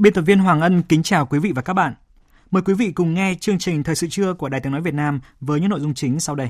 [0.00, 1.94] Biên tập viên Hoàng Ân kính chào quý vị và các bạn.
[2.50, 4.94] Mời quý vị cùng nghe chương trình Thời sự trưa của Đài Tiếng Nói Việt
[4.94, 6.48] Nam với những nội dung chính sau đây.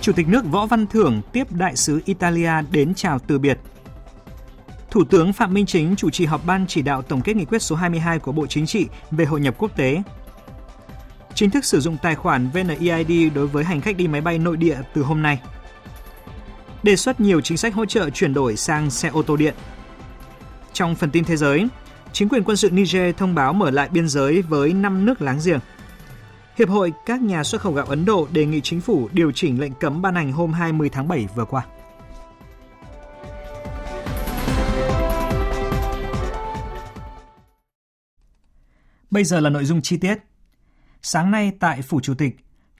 [0.00, 3.58] Chủ tịch nước Võ Văn Thưởng tiếp đại sứ Italia đến chào từ biệt.
[4.90, 7.62] Thủ tướng Phạm Minh Chính chủ trì họp ban chỉ đạo tổng kết nghị quyết
[7.62, 10.02] số 22 của Bộ Chính trị về hội nhập quốc tế
[11.34, 14.56] chính thức sử dụng tài khoản VNEID đối với hành khách đi máy bay nội
[14.56, 15.40] địa từ hôm nay.
[16.82, 19.54] Đề xuất nhiều chính sách hỗ trợ chuyển đổi sang xe ô tô điện.
[20.72, 21.68] Trong phần tin thế giới,
[22.12, 25.38] chính quyền quân sự Niger thông báo mở lại biên giới với 5 nước láng
[25.44, 25.60] giềng.
[26.58, 29.60] Hiệp hội các nhà xuất khẩu gạo Ấn Độ đề nghị chính phủ điều chỉnh
[29.60, 31.66] lệnh cấm ban hành hôm 20 tháng 7 vừa qua.
[39.10, 40.27] Bây giờ là nội dung chi tiết.
[41.02, 42.36] Sáng nay tại Phủ Chủ tịch,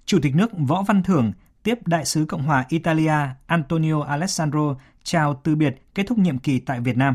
[0.06, 3.14] Chủ tịch nước Võ Văn Thưởng tiếp Đại sứ Cộng hòa Italia
[3.46, 7.14] Antonio Alessandro chào từ biệt kết thúc nhiệm kỳ tại Việt Nam.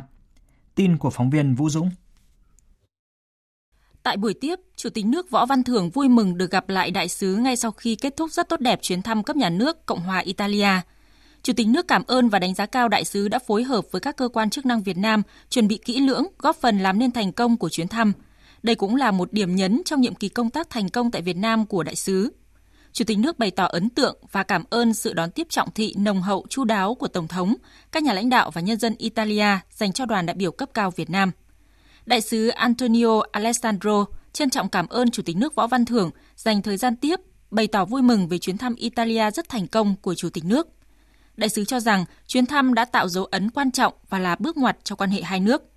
[0.76, 1.90] Tin của phóng viên Vũ Dũng.
[4.04, 7.10] Tại buổi tiếp, Chủ tịch nước Võ Văn Thưởng vui mừng được gặp lại đại
[7.10, 10.00] sứ ngay sau khi kết thúc rất tốt đẹp chuyến thăm cấp nhà nước Cộng
[10.00, 10.70] hòa Italia.
[11.44, 14.02] Chủ tịch nước cảm ơn và đánh giá cao đại sứ đã phối hợp với
[14.02, 17.12] các cơ quan chức năng Việt Nam chuẩn bị kỹ lưỡng, góp phần làm nên
[17.12, 18.14] thành công của chuyến thăm–
[18.64, 21.38] đây cũng là một điểm nhấn trong nhiệm kỳ công tác thành công tại Việt
[21.38, 22.34] Nam của đại sứ.
[22.94, 25.94] Chủ tịch nước bày tỏ ấn tượng và cảm ơn sự đón tiếp trọng thị
[25.98, 27.56] nồng hậu chu đáo của Tổng thống,
[27.92, 30.92] các nhà lãnh đạo và nhân dân Italia dành cho đoàn đại biểu cấp cao
[30.92, 31.32] Việt Nam.
[32.06, 36.62] Đại sứ Antonio Alessandro trân trọng cảm ơn Chủ tịch nước Võ Văn Thưởng dành
[36.62, 37.20] thời gian tiếp,
[37.52, 40.68] bày tỏ vui mừng về chuyến thăm Italia rất thành công của Chủ tịch nước.
[41.38, 44.58] Đại sứ cho rằng chuyến thăm đã tạo dấu ấn quan trọng và là bước
[44.58, 45.73] ngoặt cho quan hệ hai nước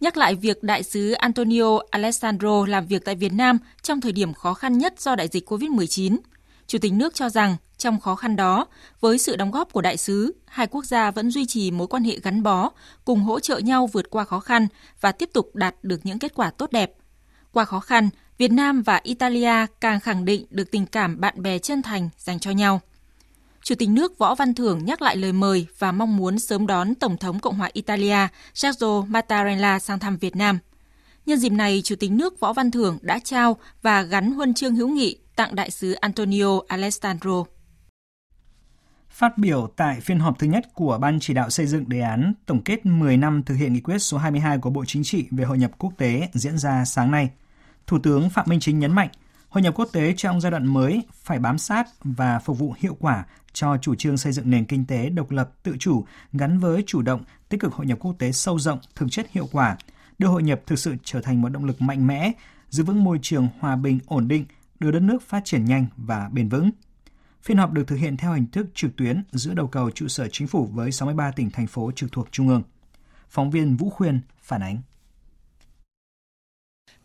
[0.00, 4.34] nhắc lại việc đại sứ Antonio Alessandro làm việc tại Việt Nam trong thời điểm
[4.34, 6.16] khó khăn nhất do đại dịch COVID-19.
[6.66, 8.66] Chủ tịch nước cho rằng trong khó khăn đó,
[9.00, 12.04] với sự đóng góp của đại sứ, hai quốc gia vẫn duy trì mối quan
[12.04, 12.70] hệ gắn bó,
[13.04, 14.66] cùng hỗ trợ nhau vượt qua khó khăn
[15.00, 16.92] và tiếp tục đạt được những kết quả tốt đẹp.
[17.52, 21.58] Qua khó khăn, Việt Nam và Italia càng khẳng định được tình cảm bạn bè
[21.58, 22.80] chân thành dành cho nhau.
[23.68, 26.94] Chủ tịch nước Võ Văn Thưởng nhắc lại lời mời và mong muốn sớm đón
[26.94, 28.16] Tổng thống Cộng hòa Italia
[28.54, 30.58] Sergio Mattarella sang thăm Việt Nam.
[31.26, 34.74] Nhân dịp này, Chủ tịch nước Võ Văn Thưởng đã trao và gắn huân chương
[34.74, 37.44] hữu nghị tặng đại sứ Antonio Alessandro.
[39.10, 42.34] Phát biểu tại phiên họp thứ nhất của Ban chỉ đạo xây dựng đề án
[42.46, 45.44] tổng kết 10 năm thực hiện nghị quyết số 22 của Bộ Chính trị về
[45.44, 47.30] hội nhập quốc tế diễn ra sáng nay,
[47.86, 49.08] Thủ tướng Phạm Minh Chính nhấn mạnh–
[49.48, 52.96] Hội nhập quốc tế trong giai đoạn mới phải bám sát và phục vụ hiệu
[53.00, 56.84] quả cho chủ trương xây dựng nền kinh tế độc lập tự chủ gắn với
[56.86, 59.76] chủ động, tích cực hội nhập quốc tế sâu rộng, thực chất hiệu quả,
[60.18, 62.32] đưa hội nhập thực sự trở thành một động lực mạnh mẽ,
[62.68, 64.44] giữ vững môi trường hòa bình ổn định,
[64.80, 66.70] đưa đất nước phát triển nhanh và bền vững.
[67.42, 70.28] Phiên họp được thực hiện theo hình thức trực tuyến giữa đầu cầu trụ sở
[70.32, 72.62] chính phủ với 63 tỉnh thành phố trực thuộc trung ương.
[73.28, 74.82] Phóng viên Vũ Khuyên phản ánh.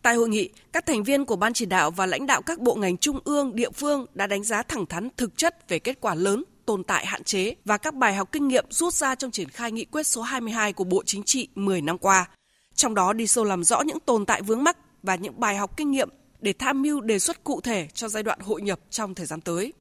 [0.04, 2.74] Tại hội nghị, các thành viên của ban chỉ đạo và lãnh đạo các bộ
[2.74, 6.14] ngành trung ương, địa phương đã đánh giá thẳng thắn thực chất về kết quả
[6.14, 9.48] lớn, tồn tại hạn chế và các bài học kinh nghiệm rút ra trong triển
[9.48, 12.28] khai nghị quyết số 22 của Bộ Chính trị 10 năm qua.
[12.74, 15.76] Trong đó đi sâu làm rõ những tồn tại vướng mắc và những bài học
[15.76, 16.08] kinh nghiệm
[16.40, 19.40] để tham mưu đề xuất cụ thể cho giai đoạn hội nhập trong thời gian
[19.40, 19.72] tới.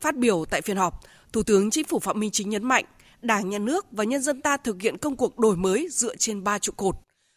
[0.00, 1.00] Phát biểu tại phiên họp,
[1.32, 2.84] Thủ tướng Chính phủ Phạm Minh Chính nhấn mạnh,
[3.22, 6.44] Đảng, Nhà nước và nhân dân ta thực hiện công cuộc đổi mới dựa trên
[6.44, 6.94] ba trụ cột: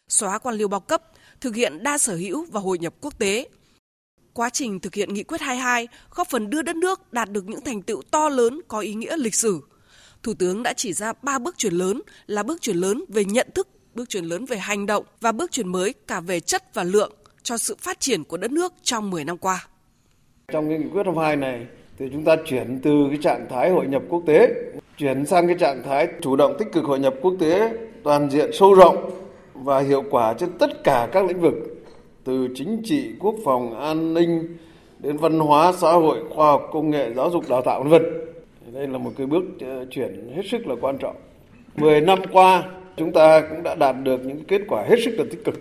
[0.08, 1.02] xóa quan liêu bao cấp,
[1.42, 3.48] thực hiện đa sở hữu và hội nhập quốc tế.
[4.32, 7.60] Quá trình thực hiện nghị quyết 22 góp phần đưa đất nước đạt được những
[7.60, 9.60] thành tựu to lớn có ý nghĩa lịch sử.
[10.22, 13.48] Thủ tướng đã chỉ ra ba bước chuyển lớn là bước chuyển lớn về nhận
[13.54, 16.84] thức, bước chuyển lớn về hành động và bước chuyển mới cả về chất và
[16.84, 17.12] lượng
[17.42, 19.66] cho sự phát triển của đất nước trong 10 năm qua.
[20.52, 21.66] Trong cái nghị quyết 22 này
[21.98, 24.54] thì chúng ta chuyển từ cái trạng thái hội nhập quốc tế
[24.98, 27.72] chuyển sang cái trạng thái chủ động tích cực hội nhập quốc tế
[28.04, 29.21] toàn diện sâu rộng
[29.64, 31.54] và hiệu quả trên tất cả các lĩnh vực
[32.24, 34.56] từ chính trị, quốc phòng, an ninh
[34.98, 38.02] đến văn hóa, xã hội, khoa học, công nghệ, giáo dục, đào tạo vân
[38.72, 41.16] Đây là một cái bước ờ, chuyển hết sức là quan trọng.
[41.76, 42.62] 10 năm qua,
[42.96, 45.54] chúng ta cũng đã đạt được những kết quả hết sức là tích cực.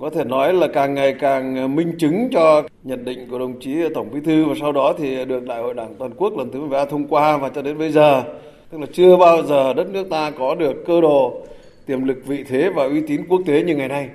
[0.00, 3.60] Có thể nói là càng ngày càng ờ, minh chứng cho nhận định của đồng
[3.60, 6.50] chí Tổng Bí thư và sau đó thì được Đại hội Đảng toàn quốc lần
[6.52, 8.22] thứ 13 thông qua và cho đến bây giờ,
[8.70, 11.42] tức là chưa bao giờ đất nước ta có được cơ đồ,
[11.88, 14.08] tiềm lực vị thế và uy tín quốc tế như ngày nay.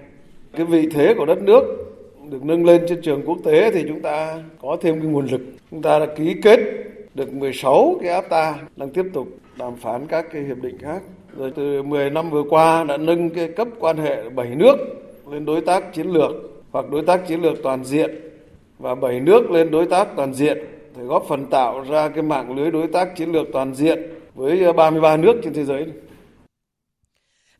[0.57, 1.61] Cái vị thế của đất nước
[2.29, 5.41] được nâng lên trên trường quốc tế thì chúng ta có thêm cái nguồn lực.
[5.71, 6.59] Chúng ta đã ký kết
[7.15, 9.27] được 16 cái AFTA đang tiếp tục
[9.57, 11.01] đàm phán các cái hiệp định khác.
[11.37, 14.75] Rồi từ 10 năm vừa qua đã nâng cái cấp quan hệ 7 nước
[15.31, 16.31] lên đối tác chiến lược
[16.71, 18.11] hoặc đối tác chiến lược toàn diện
[18.79, 20.57] và 7 nước lên đối tác toàn diện
[20.97, 23.99] để góp phần tạo ra cái mạng lưới đối tác chiến lược toàn diện
[24.35, 25.85] với 33 nước trên thế giới.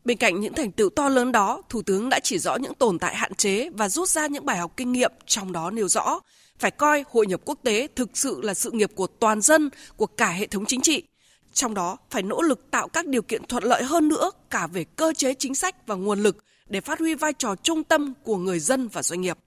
[0.04, 2.98] Bên cạnh những thành tựu to lớn đó, Thủ tướng đã chỉ rõ những tồn
[2.98, 6.20] tại hạn chế và rút ra những bài học kinh nghiệm, trong đó nêu rõ
[6.58, 10.06] phải coi hội nhập quốc tế thực sự là sự nghiệp của toàn dân, của
[10.06, 11.02] cả hệ thống chính trị.
[11.52, 14.84] Trong đó phải nỗ lực tạo các điều kiện thuận lợi hơn nữa cả về
[14.84, 18.36] cơ chế chính sách và nguồn lực để phát huy vai trò trung tâm của
[18.36, 19.38] người dân và doanh nghiệp.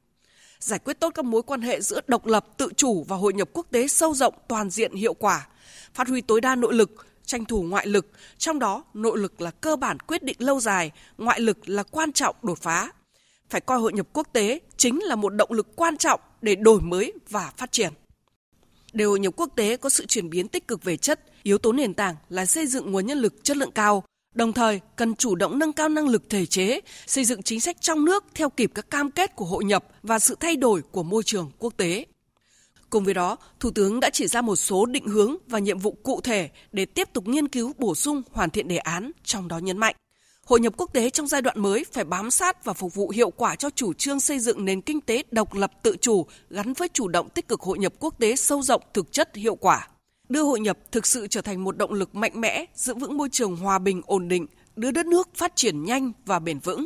[0.60, 3.50] Giải quyết tốt các mối quan hệ giữa độc lập, tự chủ và hội nhập
[3.54, 5.48] quốc tế sâu rộng, toàn diện, hiệu quả.
[5.94, 9.52] Phát huy tối đa nội lực, tranh thủ ngoại lực, trong đó nội lực là
[9.52, 12.92] cơ bản quyết định lâu dài, ngoại lực là quan trọng đột phá.
[13.50, 16.82] Phải coi hội nhập quốc tế chính là một động lực quan trọng để đổi
[16.82, 17.94] mới và phát triển.
[18.94, 21.72] Để hội nhập quốc tế có sự chuyển biến tích cực về chất, yếu tố
[21.72, 24.04] nền tảng là xây dựng nguồn nhân lực chất lượng cao,
[24.34, 27.78] đồng thời cần chủ động nâng cao năng lực thể chế, xây dựng chính sách
[27.82, 31.04] trong nước theo kịp các cam kết của hội nhập và sự thay đổi của
[31.04, 32.06] môi trường quốc tế.
[32.90, 35.98] Cùng với đó, Thủ tướng đã chỉ ra một số định hướng và nhiệm vụ
[36.04, 39.58] cụ thể để tiếp tục nghiên cứu bổ sung hoàn thiện đề án, trong đó
[39.58, 39.96] nhấn mạnh
[40.48, 43.30] Hội nhập quốc tế trong giai đoạn mới phải bám sát và phục vụ hiệu
[43.30, 46.88] quả cho chủ trương xây dựng nền kinh tế độc lập tự chủ gắn với
[46.94, 49.88] chủ động tích cực hội nhập quốc tế sâu rộng thực chất hiệu quả.
[50.30, 53.30] Đưa hội nhập thực sự trở thành một động lực mạnh mẽ, giữ vững môi
[53.32, 56.86] trường hòa bình ổn định, đưa đất nước phát triển nhanh và bền vững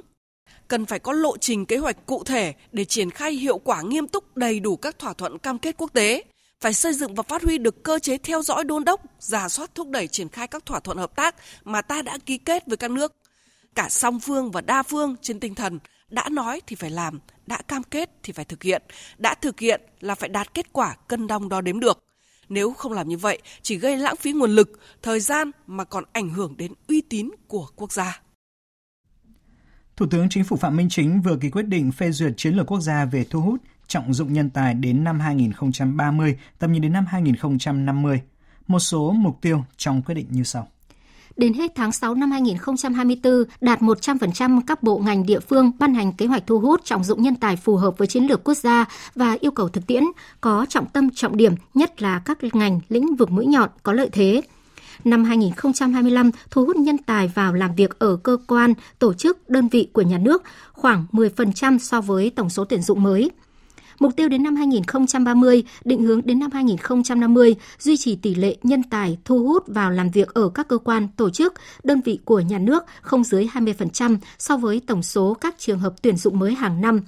[0.67, 4.07] cần phải có lộ trình kế hoạch cụ thể để triển khai hiệu quả nghiêm
[4.07, 6.23] túc đầy đủ các thỏa thuận cam kết quốc tế,
[6.61, 9.75] phải xây dựng và phát huy được cơ chế theo dõi đôn đốc, giả soát
[9.75, 12.77] thúc đẩy triển khai các thỏa thuận hợp tác mà ta đã ký kết với
[12.77, 13.13] các nước,
[13.75, 17.61] cả song phương và đa phương trên tinh thần đã nói thì phải làm, đã
[17.61, 18.81] cam kết thì phải thực hiện,
[19.17, 22.03] đã thực hiện là phải đạt kết quả cân đong đo đếm được.
[22.49, 26.03] Nếu không làm như vậy, chỉ gây lãng phí nguồn lực, thời gian mà còn
[26.13, 28.21] ảnh hưởng đến uy tín của quốc gia.
[30.01, 32.71] Thủ tướng Chính phủ Phạm Minh Chính vừa ký quyết định phê duyệt chiến lược
[32.71, 36.93] quốc gia về thu hút, trọng dụng nhân tài đến năm 2030, tầm nhìn đến
[36.93, 38.21] năm 2050.
[38.67, 40.67] Một số mục tiêu trong quyết định như sau.
[41.37, 46.13] Đến hết tháng 6 năm 2024, đạt 100% các bộ ngành địa phương ban hành
[46.13, 48.85] kế hoạch thu hút trọng dụng nhân tài phù hợp với chiến lược quốc gia
[49.15, 50.03] và yêu cầu thực tiễn,
[50.41, 54.09] có trọng tâm trọng điểm, nhất là các ngành lĩnh vực mũi nhọn có lợi
[54.11, 54.41] thế
[55.03, 59.67] năm 2025 thu hút nhân tài vào làm việc ở cơ quan, tổ chức, đơn
[59.67, 63.31] vị của nhà nước khoảng 10% so với tổng số tuyển dụng mới.
[63.99, 68.83] Mục tiêu đến năm 2030, định hướng đến năm 2050, duy trì tỷ lệ nhân
[68.83, 72.39] tài thu hút vào làm việc ở các cơ quan, tổ chức, đơn vị của
[72.39, 76.55] nhà nước không dưới 20% so với tổng số các trường hợp tuyển dụng mới
[76.55, 77.01] hàng năm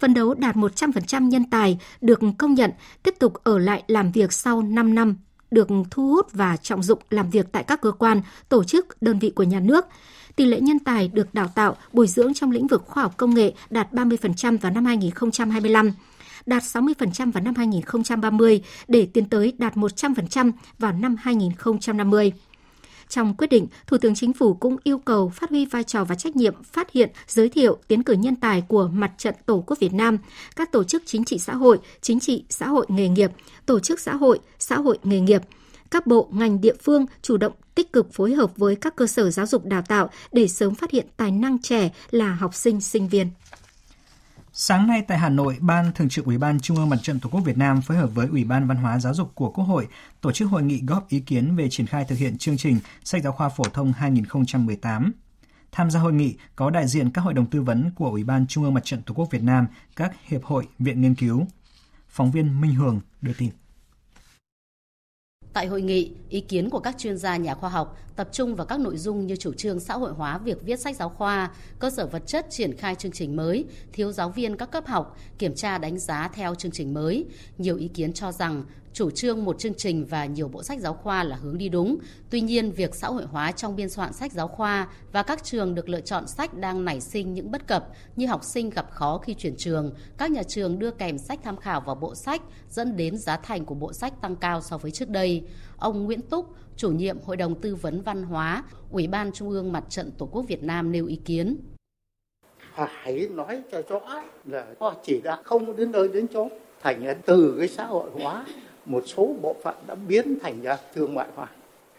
[0.00, 2.70] phấn đấu đạt 100% nhân tài được công nhận
[3.02, 5.16] tiếp tục ở lại làm việc sau 5 năm
[5.56, 9.18] được thu hút và trọng dụng làm việc tại các cơ quan, tổ chức, đơn
[9.18, 9.84] vị của nhà nước.
[10.36, 13.34] Tỷ lệ nhân tài được đào tạo, bồi dưỡng trong lĩnh vực khoa học công
[13.34, 15.92] nghệ đạt 30% vào năm 2025
[16.46, 22.32] đạt 60% vào năm 2030 để tiến tới đạt 100% vào năm 2050.
[23.08, 26.14] Trong quyết định, Thủ tướng Chính phủ cũng yêu cầu phát huy vai trò và
[26.14, 29.78] trách nhiệm phát hiện, giới thiệu, tiến cử nhân tài của Mặt trận Tổ quốc
[29.80, 30.18] Việt Nam,
[30.56, 33.30] các tổ chức chính trị xã hội, chính trị xã hội nghề nghiệp,
[33.66, 35.42] tổ chức xã hội, xã hội nghề nghiệp,
[35.90, 39.30] các bộ, ngành địa phương chủ động tích cực phối hợp với các cơ sở
[39.30, 43.08] giáo dục đào tạo để sớm phát hiện tài năng trẻ là học sinh, sinh
[43.08, 43.30] viên.
[44.58, 47.28] Sáng nay tại Hà Nội, Ban Thường trực Ủy ban Trung ương Mặt trận Tổ
[47.28, 49.88] quốc Việt Nam phối hợp với Ủy ban Văn hóa Giáo dục của Quốc hội
[50.20, 53.22] tổ chức hội nghị góp ý kiến về triển khai thực hiện chương trình sách
[53.22, 55.12] giáo khoa phổ thông 2018.
[55.72, 58.46] Tham gia hội nghị có đại diện các hội đồng tư vấn của Ủy ban
[58.46, 61.46] Trung ương Mặt trận Tổ quốc Việt Nam, các hiệp hội, viện nghiên cứu.
[62.08, 63.50] Phóng viên Minh Hường đưa tin.
[65.56, 68.66] Tại hội nghị, ý kiến của các chuyên gia nhà khoa học tập trung vào
[68.66, 71.90] các nội dung như chủ trương xã hội hóa việc viết sách giáo khoa, cơ
[71.90, 75.54] sở vật chất triển khai chương trình mới, thiếu giáo viên các cấp học, kiểm
[75.54, 77.24] tra đánh giá theo chương trình mới.
[77.58, 78.64] Nhiều ý kiến cho rằng
[78.96, 81.98] chủ trương một chương trình và nhiều bộ sách giáo khoa là hướng đi đúng.
[82.30, 85.74] Tuy nhiên, việc xã hội hóa trong biên soạn sách giáo khoa và các trường
[85.74, 89.18] được lựa chọn sách đang nảy sinh những bất cập như học sinh gặp khó
[89.18, 92.96] khi chuyển trường, các nhà trường đưa kèm sách tham khảo vào bộ sách dẫn
[92.96, 95.42] đến giá thành của bộ sách tăng cao so với trước đây.
[95.76, 99.72] Ông Nguyễn Túc, chủ nhiệm Hội đồng Tư vấn Văn hóa, Ủy ban Trung ương
[99.72, 101.56] Mặt trận Tổ quốc Việt Nam nêu ý kiến.
[102.74, 104.66] Phải nói cho rõ là
[105.02, 106.48] chỉ đã không đến nơi đến chốn
[106.82, 108.44] thành từ cái xã hội hóa
[108.86, 111.46] một số bộ phận đã biến thành ra thương mại hóa.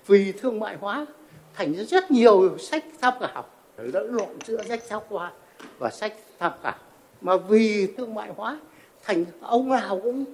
[0.07, 1.05] Vì thương mại hóa,
[1.53, 3.45] thành ra rất nhiều sách tham khảo.
[3.77, 5.31] Lẫn lộn giữa sách giáo khoa
[5.79, 6.75] và sách tham khảo.
[7.21, 8.59] Mà vì thương mại hóa,
[9.03, 10.25] thành ông nào cũng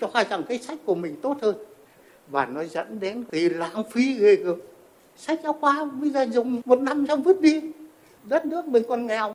[0.00, 1.56] cho rằng cái sách của mình tốt hơn.
[2.28, 4.58] Và nó dẫn đến thì lãng phí ghê gớm.
[5.16, 7.60] Sách giáo khoa bây giờ dùng một năm xong vứt đi.
[8.24, 9.32] Đất nước mình còn nghèo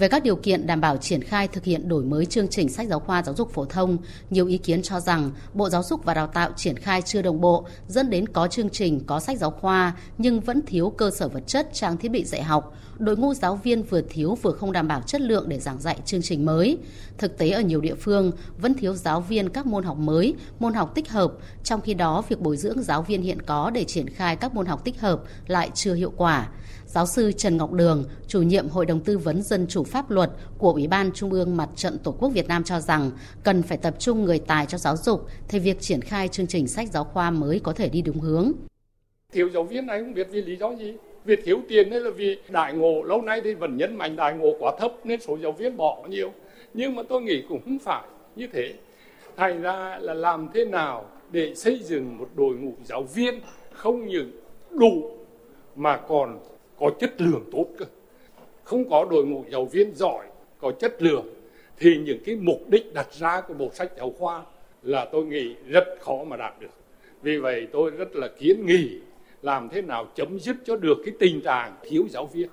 [0.00, 2.88] về các điều kiện đảm bảo triển khai thực hiện đổi mới chương trình sách
[2.88, 3.98] giáo khoa giáo dục phổ thông,
[4.30, 7.40] nhiều ý kiến cho rằng Bộ Giáo dục và Đào tạo triển khai chưa đồng
[7.40, 11.28] bộ, dẫn đến có chương trình, có sách giáo khoa nhưng vẫn thiếu cơ sở
[11.28, 12.76] vật chất, trang thiết bị dạy học.
[12.98, 15.98] Đội ngũ giáo viên vừa thiếu vừa không đảm bảo chất lượng để giảng dạy
[16.04, 16.78] chương trình mới.
[17.18, 20.74] Thực tế ở nhiều địa phương vẫn thiếu giáo viên các môn học mới, môn
[20.74, 21.32] học tích hợp,
[21.64, 24.66] trong khi đó việc bồi dưỡng giáo viên hiện có để triển khai các môn
[24.66, 26.48] học tích hợp lại chưa hiệu quả.
[26.90, 30.30] Giáo sư Trần Ngọc Đường, chủ nhiệm Hội đồng Tư vấn Dân chủ Pháp luật
[30.58, 33.10] của Ủy ban Trung ương Mặt trận Tổ quốc Việt Nam cho rằng
[33.42, 36.68] cần phải tập trung người tài cho giáo dục thì việc triển khai chương trình
[36.68, 38.52] sách giáo khoa mới có thể đi đúng hướng.
[39.32, 40.94] Thiếu giáo viên này không biết vì lý do gì.
[41.24, 44.34] Vì thiếu tiền nên là vì đại ngộ lâu nay thì vẫn nhấn mạnh đại
[44.34, 46.32] ngộ quá thấp nên số giáo viên bỏ nhiều.
[46.74, 48.04] Nhưng mà tôi nghĩ cũng không phải
[48.36, 48.74] như thế.
[49.36, 53.40] Thành ra là làm thế nào để xây dựng một đội ngũ giáo viên
[53.72, 54.30] không những
[54.70, 55.10] đủ
[55.76, 56.38] mà còn
[56.80, 57.84] có chất lượng tốt cơ.
[58.64, 60.26] Không có đội ngũ giáo viên giỏi,
[60.58, 61.26] có chất lượng,
[61.78, 64.42] thì những cái mục đích đặt ra của bộ sách giáo khoa
[64.82, 66.70] là tôi nghĩ rất khó mà đạt được.
[67.22, 68.88] Vì vậy tôi rất là kiến nghị
[69.42, 72.48] làm thế nào chấm dứt cho được cái tình trạng thiếu giáo viên.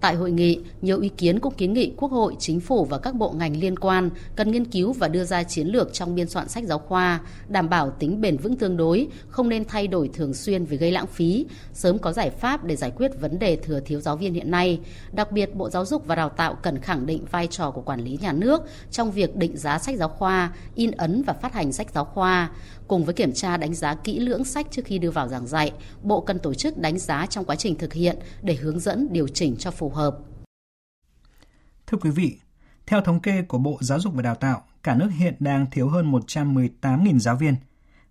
[0.00, 3.14] Tại hội nghị, nhiều ý kiến cũng kiến nghị Quốc hội, Chính phủ và các
[3.14, 6.48] bộ ngành liên quan cần nghiên cứu và đưa ra chiến lược trong biên soạn
[6.48, 10.34] sách giáo khoa, đảm bảo tính bền vững tương đối, không nên thay đổi thường
[10.34, 13.80] xuyên vì gây lãng phí, sớm có giải pháp để giải quyết vấn đề thừa
[13.80, 14.80] thiếu giáo viên hiện nay.
[15.12, 18.00] Đặc biệt, Bộ Giáo dục và Đào tạo cần khẳng định vai trò của quản
[18.00, 21.72] lý nhà nước trong việc định giá sách giáo khoa, in ấn và phát hành
[21.72, 22.50] sách giáo khoa.
[22.88, 25.72] Cùng với kiểm tra đánh giá kỹ lưỡng sách trước khi đưa vào giảng dạy,
[26.02, 29.28] Bộ cần tổ chức đánh giá trong quá trình thực hiện để hướng dẫn điều
[29.28, 30.18] chỉnh cho phù hợp.
[31.86, 32.38] Thưa quý vị,
[32.86, 35.88] theo thống kê của Bộ Giáo dục và Đào tạo, cả nước hiện đang thiếu
[35.88, 37.56] hơn 118.000 giáo viên.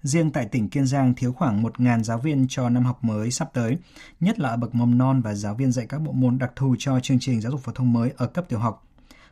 [0.02, 3.50] Riêng tại tỉnh Kiên Giang thiếu khoảng 1.000 giáo viên cho năm học mới sắp
[3.54, 3.78] tới,
[4.20, 6.76] nhất là ở bậc mầm non và giáo viên dạy các bộ môn đặc thù
[6.80, 8.88] cho chương trình giáo dục phổ thông mới ở cấp tiểu học.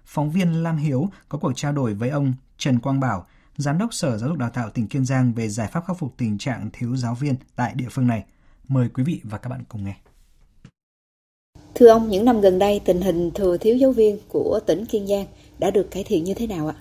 [0.05, 3.25] Phóng viên Lam Hiếu có cuộc trao đổi với ông Trần Quang Bảo,
[3.57, 6.13] Giám đốc Sở Giáo dục Đào tạo tỉnh Kiên Giang về giải pháp khắc phục
[6.17, 8.25] tình trạng thiếu giáo viên tại địa phương này.
[8.67, 9.95] Mời quý vị và các bạn cùng nghe.
[11.75, 15.07] Thưa ông, những năm gần đây tình hình thừa thiếu giáo viên của tỉnh Kiên
[15.07, 15.25] Giang
[15.59, 16.75] đã được cải thiện như thế nào ạ?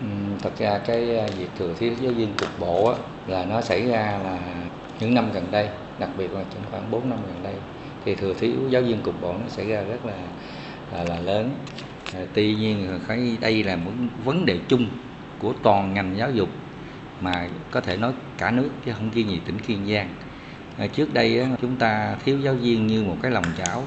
[0.00, 0.06] Ừ,
[0.42, 2.94] thật ra cái à, việc thừa thiếu giáo viên cục bộ á,
[3.26, 4.38] là nó xảy ra là
[5.00, 5.68] những năm gần đây,
[5.98, 7.54] đặc biệt là trong khoảng 4 năm gần đây
[8.04, 10.16] thì thừa thiếu giáo viên cục bộ nó xảy ra rất là
[10.92, 11.50] là, là lớn.
[12.14, 13.92] À, tuy nhiên cái đây là một
[14.24, 14.86] vấn đề chung
[15.38, 16.48] của toàn ngành giáo dục
[17.20, 20.08] mà có thể nói cả nước chứ không riêng gì tỉnh Kiên Giang.
[20.86, 23.84] Trước đây chúng ta thiếu giáo viên như một cái lòng chảo.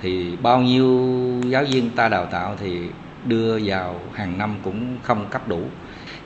[0.00, 1.10] Thì bao nhiêu
[1.48, 2.80] giáo viên ta đào tạo thì
[3.24, 5.60] đưa vào hàng năm cũng không cấp đủ.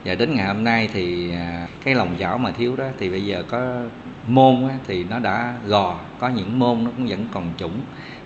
[0.05, 3.25] Và đến ngày hôm nay thì à, cái lòng chảo mà thiếu đó, thì bây
[3.25, 3.81] giờ có
[4.27, 7.81] môn thì nó đã gò, có những môn nó cũng vẫn còn chủng.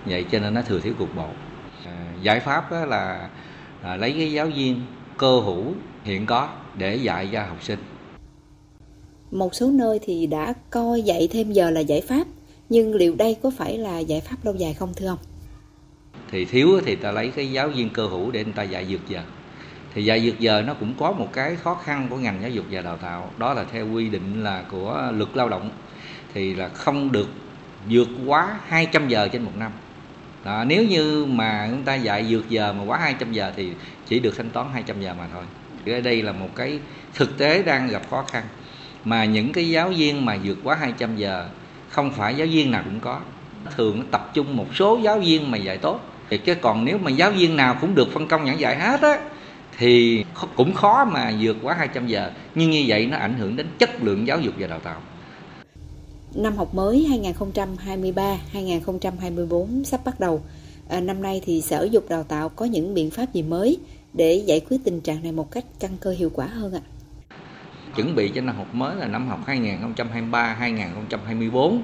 [0.06, 1.28] Vậy cho nên nó thừa thiếu cục bộ.
[1.86, 3.28] À, giải pháp đó là
[3.82, 4.80] à, lấy cái giáo viên,
[5.16, 5.64] cơ hữu
[6.04, 7.78] hiện có để dạy cho học sinh
[9.32, 12.26] một số nơi thì đã coi dạy thêm giờ là giải pháp
[12.68, 15.18] nhưng liệu đây có phải là giải pháp lâu dài không thưa ông?
[16.30, 19.08] Thì thiếu thì ta lấy cái giáo viên cơ hữu để người ta dạy dược
[19.08, 19.22] giờ.
[19.94, 22.64] Thì dạy dược giờ nó cũng có một cái khó khăn của ngành giáo dục
[22.70, 25.70] và đào tạo đó là theo quy định là của luật lao động
[26.34, 27.28] thì là không được
[27.88, 29.72] vượt quá 200 giờ trên một năm.
[30.44, 33.72] Đó, nếu như mà chúng ta dạy dược giờ mà quá 200 giờ thì
[34.08, 35.44] chỉ được thanh toán 200 giờ mà thôi.
[35.86, 36.78] Ở đây là một cái
[37.14, 38.44] thực tế đang gặp khó khăn
[39.04, 41.48] mà những cái giáo viên mà vượt quá 200 giờ
[41.88, 43.20] không phải giáo viên nào cũng có
[43.76, 46.98] thường nó tập trung một số giáo viên mà dạy tốt thì chứ còn nếu
[46.98, 49.18] mà giáo viên nào cũng được phân công giảng dạy hết á
[49.78, 50.24] thì
[50.56, 54.02] cũng khó mà vượt quá 200 giờ nhưng như vậy nó ảnh hưởng đến chất
[54.02, 55.00] lượng giáo dục và đào tạo
[56.34, 57.06] năm học mới
[58.54, 60.40] 2023-2024 sắp bắt đầu.
[60.88, 63.78] À, năm nay thì Sở Dục Đào tạo có những biện pháp gì mới
[64.12, 66.80] để giải quyết tình trạng này một cách căn cơ hiệu quả hơn ạ?
[67.96, 71.78] Chuẩn bị cho năm học mới là năm học 2023-2024,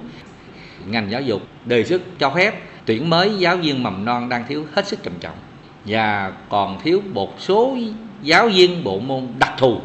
[0.87, 4.67] ngành giáo dục đề xuất cho phép tuyển mới giáo viên mầm non đang thiếu
[4.75, 5.37] hết sức trầm trọng.
[5.85, 7.77] Và còn thiếu một số
[8.23, 9.81] giáo viên bộ môn đặc thù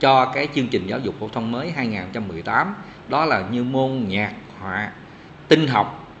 [0.00, 2.74] cho cái chương trình giáo dục phổ thông mới 2018
[3.08, 4.92] đó là như môn nhạc họa
[5.48, 6.14] tinh học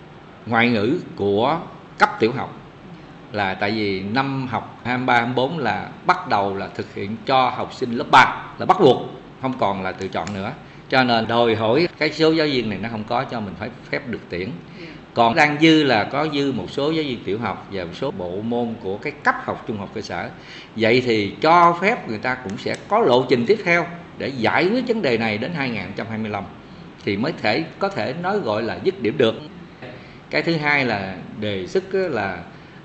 [0.46, 1.58] ngoại ngữ của
[1.98, 2.54] cấp tiểu học.
[3.32, 7.74] Là tại vì năm học 23 24 là bắt đầu là thực hiện cho học
[7.74, 10.52] sinh lớp 3 là bắt buộc không còn là tự chọn nữa.
[10.88, 13.70] Cho nên đòi hỏi cái số giáo viên này nó không có cho mình phải
[13.90, 14.50] phép được tuyển.
[15.14, 18.10] Còn đang dư là có dư một số giáo viên tiểu học và một số
[18.10, 20.28] bộ môn của cái cấp học trung học cơ sở.
[20.76, 23.86] Vậy thì cho phép người ta cũng sẽ có lộ trình tiếp theo
[24.18, 26.44] để giải quyết vấn đề này đến 2025
[27.04, 29.34] thì mới thể có thể nói gọi là dứt điểm được.
[30.30, 32.38] Cái thứ hai là đề xuất là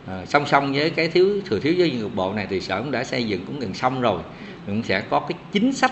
[0.04, 2.82] uh, song song với cái thiếu thừa thiếu giáo viên cục bộ này thì sở
[2.82, 4.22] cũng đã xây dựng cũng gần xong rồi.
[4.66, 5.92] Cũng sẽ có cái chính sách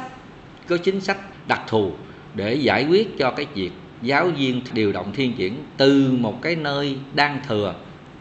[0.72, 1.92] có chính sách đặc thù
[2.36, 6.56] để giải quyết cho cái việc giáo viên điều động thiên chuyển từ một cái
[6.56, 7.76] nơi đang thừa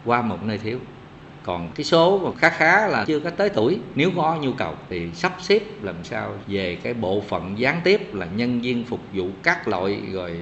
[0.05, 0.79] qua một nơi thiếu.
[1.43, 4.75] Còn cái số mà khá khá là chưa có tới tuổi, nếu có nhu cầu
[4.89, 9.01] thì sắp xếp làm sao về cái bộ phận gián tiếp là nhân viên phục
[9.15, 10.37] vụ các loại rồi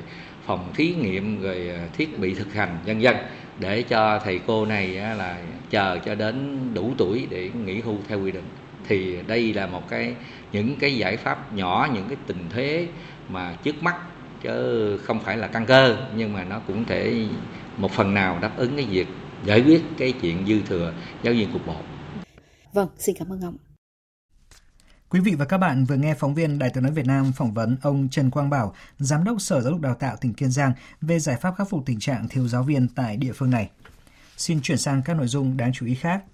[0.46, 3.16] phòng thí nghiệm rồi à, thiết bị thực hành, vân vân,
[3.58, 5.38] để cho thầy cô này là
[5.70, 8.44] chờ cho đến đủ tuổi để nghỉ hưu theo quy định.
[8.88, 10.14] Thì đây là một cái
[10.52, 12.88] những cái giải pháp nhỏ những cái tình thế
[13.28, 13.96] mà trước mắt
[14.42, 17.26] chứ không phải là căn cơ nhưng mà nó cũng thể
[17.76, 19.06] một phần nào đáp ứng cái việc
[19.44, 21.76] giải quyết cái chuyện dư thừa giáo viên cục bộ.
[22.72, 23.56] Vâng, xin cảm ơn ông.
[25.08, 27.54] Quý vị và các bạn vừa nghe phóng viên Đài tiếng nói Việt Nam phỏng
[27.54, 30.72] vấn ông Trần Quang Bảo, Giám đốc Sở Giáo dục Đào tạo tỉnh Kiên Giang
[31.00, 33.70] về giải pháp khắc phục tình trạng thiếu giáo viên tại địa phương này.
[34.36, 36.24] Xin chuyển sang các nội dung đáng chú ý khác.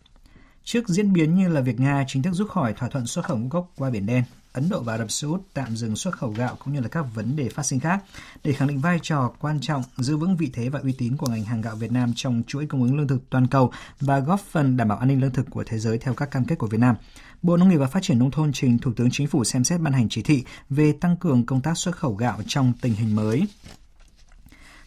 [0.65, 3.39] Trước diễn biến như là việc Nga chính thức rút khỏi thỏa thuận xuất khẩu
[3.39, 6.19] ngũ cốc qua Biển Đen, Ấn Độ và Ả Rập Xê Út tạm dừng xuất
[6.19, 8.05] khẩu gạo cũng như là các vấn đề phát sinh khác
[8.45, 11.27] để khẳng định vai trò quan trọng giữ vững vị thế và uy tín của
[11.27, 14.41] ngành hàng gạo Việt Nam trong chuỗi cung ứng lương thực toàn cầu và góp
[14.41, 16.67] phần đảm bảo an ninh lương thực của thế giới theo các cam kết của
[16.67, 16.97] Việt Nam.
[17.43, 19.81] Bộ Nông nghiệp và Phát triển Nông thôn trình Thủ tướng Chính phủ xem xét
[19.81, 23.17] ban hành chỉ thị về tăng cường công tác xuất khẩu gạo trong tình hình
[23.17, 23.47] mới.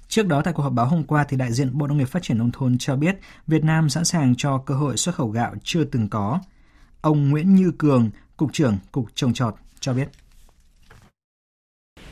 [0.08, 2.24] Trước đó tại cuộc họp báo hôm qua thì đại diện Bộ Nông nghiệp Phát
[2.24, 3.15] triển nông thôn cho biết
[3.48, 6.39] Việt Nam sẵn sàng cho cơ hội xuất khẩu gạo chưa từng có.
[7.02, 10.08] Ông Nguyễn Như Cường, cục trưởng Cục Trồng trọt cho biết.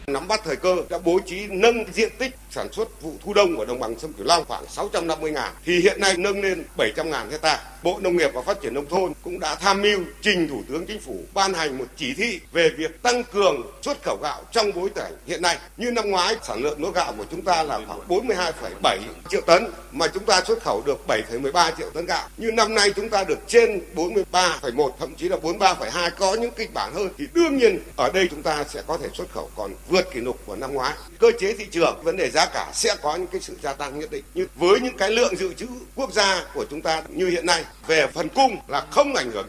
[0.08, 3.60] Nắm bắt thời cơ đã bố trí nâng diện tích sản xuất vụ thu đông
[3.60, 7.12] ở đồng bằng sông Cửu Long khoảng 650 ngàn thì hiện nay nâng lên 700
[7.12, 7.60] ngàn hecta.
[7.84, 10.86] Bộ Nông nghiệp và Phát triển Nông thôn cũng đã tham mưu trình Thủ tướng
[10.86, 14.72] Chính phủ ban hành một chỉ thị về việc tăng cường xuất khẩu gạo trong
[14.76, 15.58] bối cảnh hiện nay.
[15.78, 18.98] Như năm ngoái sản lượng lúa gạo của chúng ta là khoảng 42,7
[19.30, 22.30] triệu tấn mà chúng ta xuất khẩu được 7,13 triệu tấn gạo.
[22.38, 26.74] Như năm nay chúng ta được trên 43,1 thậm chí là 43,2 có những kịch
[26.74, 29.72] bản hơn thì đương nhiên ở đây chúng ta sẽ có thể xuất khẩu còn
[29.90, 30.94] vượt kỷ lục của năm ngoái.
[31.20, 34.00] Cơ chế thị trường, vấn đề giá cả sẽ có những cái sự gia tăng
[34.00, 34.24] nhất định.
[34.34, 37.64] Nhưng với những cái lượng dự trữ quốc gia của chúng ta như hiện nay
[37.88, 39.48] về phần cung là không ảnh hưởng.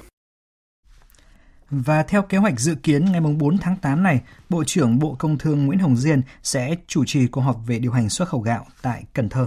[1.71, 5.39] Và theo kế hoạch dự kiến ngày 4 tháng 8 này, Bộ trưởng Bộ Công
[5.39, 8.67] Thương Nguyễn Hồng Diên sẽ chủ trì cuộc họp về điều hành xuất khẩu gạo
[8.83, 9.47] tại Cần Thơ.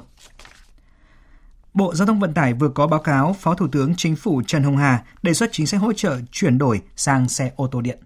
[1.73, 4.63] Bộ Giao thông Vận tải vừa có báo cáo Phó Thủ tướng Chính phủ Trần
[4.63, 7.99] Hồng Hà đề xuất chính sách hỗ trợ chuyển đổi sang xe ô tô điện.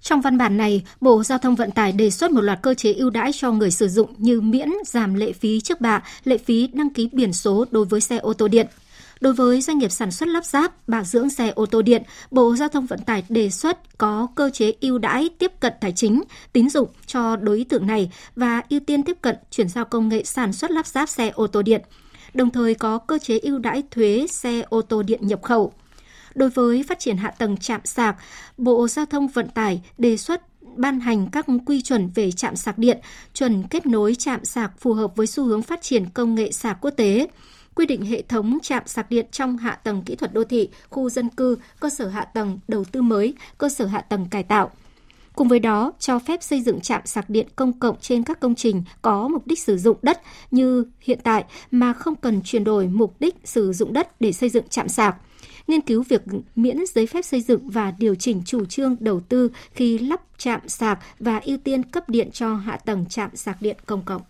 [0.00, 2.92] Trong văn bản này, Bộ Giao thông Vận tải đề xuất một loạt cơ chế
[2.92, 6.66] ưu đãi cho người sử dụng như miễn giảm lệ phí trước bạ, lệ phí
[6.66, 8.66] đăng ký biển số đối với xe ô tô điện.
[9.20, 12.56] Đối với doanh nghiệp sản xuất lắp ráp, bảo dưỡng xe ô tô điện, Bộ
[12.56, 16.22] Giao thông Vận tải đề xuất có cơ chế ưu đãi tiếp cận tài chính,
[16.52, 20.24] tín dụng cho đối tượng này và ưu tiên tiếp cận chuyển giao công nghệ
[20.24, 21.82] sản xuất lắp ráp xe ô tô điện.
[22.34, 25.72] Đồng thời có cơ chế ưu đãi thuế xe ô tô điện nhập khẩu.
[26.36, 28.16] Đối với phát triển hạ tầng chạm sạc,
[28.56, 30.42] Bộ Giao thông Vận tải đề xuất
[30.76, 32.98] ban hành các quy chuẩn về chạm sạc điện,
[33.34, 36.78] chuẩn kết nối chạm sạc phù hợp với xu hướng phát triển công nghệ sạc
[36.80, 37.28] quốc tế
[37.74, 41.10] quy định hệ thống chạm sạc điện trong hạ tầng kỹ thuật đô thị, khu
[41.10, 44.70] dân cư, cơ sở hạ tầng đầu tư mới, cơ sở hạ tầng cải tạo.
[45.34, 48.54] Cùng với đó, cho phép xây dựng trạm sạc điện công cộng trên các công
[48.54, 50.20] trình có mục đích sử dụng đất
[50.50, 54.48] như hiện tại mà không cần chuyển đổi mục đích sử dụng đất để xây
[54.48, 55.16] dựng trạm sạc
[55.66, 56.22] nghiên cứu việc
[56.56, 60.68] miễn giấy phép xây dựng và điều chỉnh chủ trương đầu tư khi lắp chạm
[60.68, 64.22] sạc và ưu tiên cấp điện cho hạ tầng trạm sạc điện công cộng.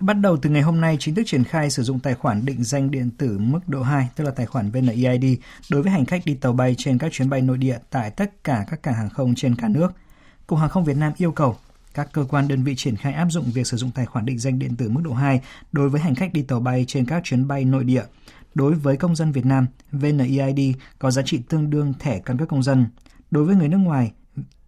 [0.00, 2.64] Bắt đầu từ ngày hôm nay chính thức triển khai sử dụng tài khoản định
[2.64, 5.24] danh điện tử mức độ 2, tức là tài khoản VNeID,
[5.70, 8.44] đối với hành khách đi tàu bay trên các chuyến bay nội địa tại tất
[8.44, 9.88] cả các cảng hàng không trên cả nước.
[10.46, 11.56] Cục Hàng không Việt Nam yêu cầu
[11.94, 14.38] các cơ quan đơn vị triển khai áp dụng việc sử dụng tài khoản định
[14.38, 15.40] danh điện tử mức độ 2
[15.72, 18.02] đối với hành khách đi tàu bay trên các chuyến bay nội địa.
[18.58, 22.48] Đối với công dân Việt Nam, VNEID có giá trị tương đương thẻ căn cước
[22.48, 22.86] công dân.
[23.30, 24.12] Đối với người nước ngoài,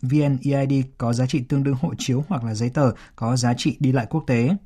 [0.03, 3.76] VNEID có giá trị tương đương hộ chiếu hoặc là giấy tờ có giá trị
[3.81, 4.57] đi lại quốc tế.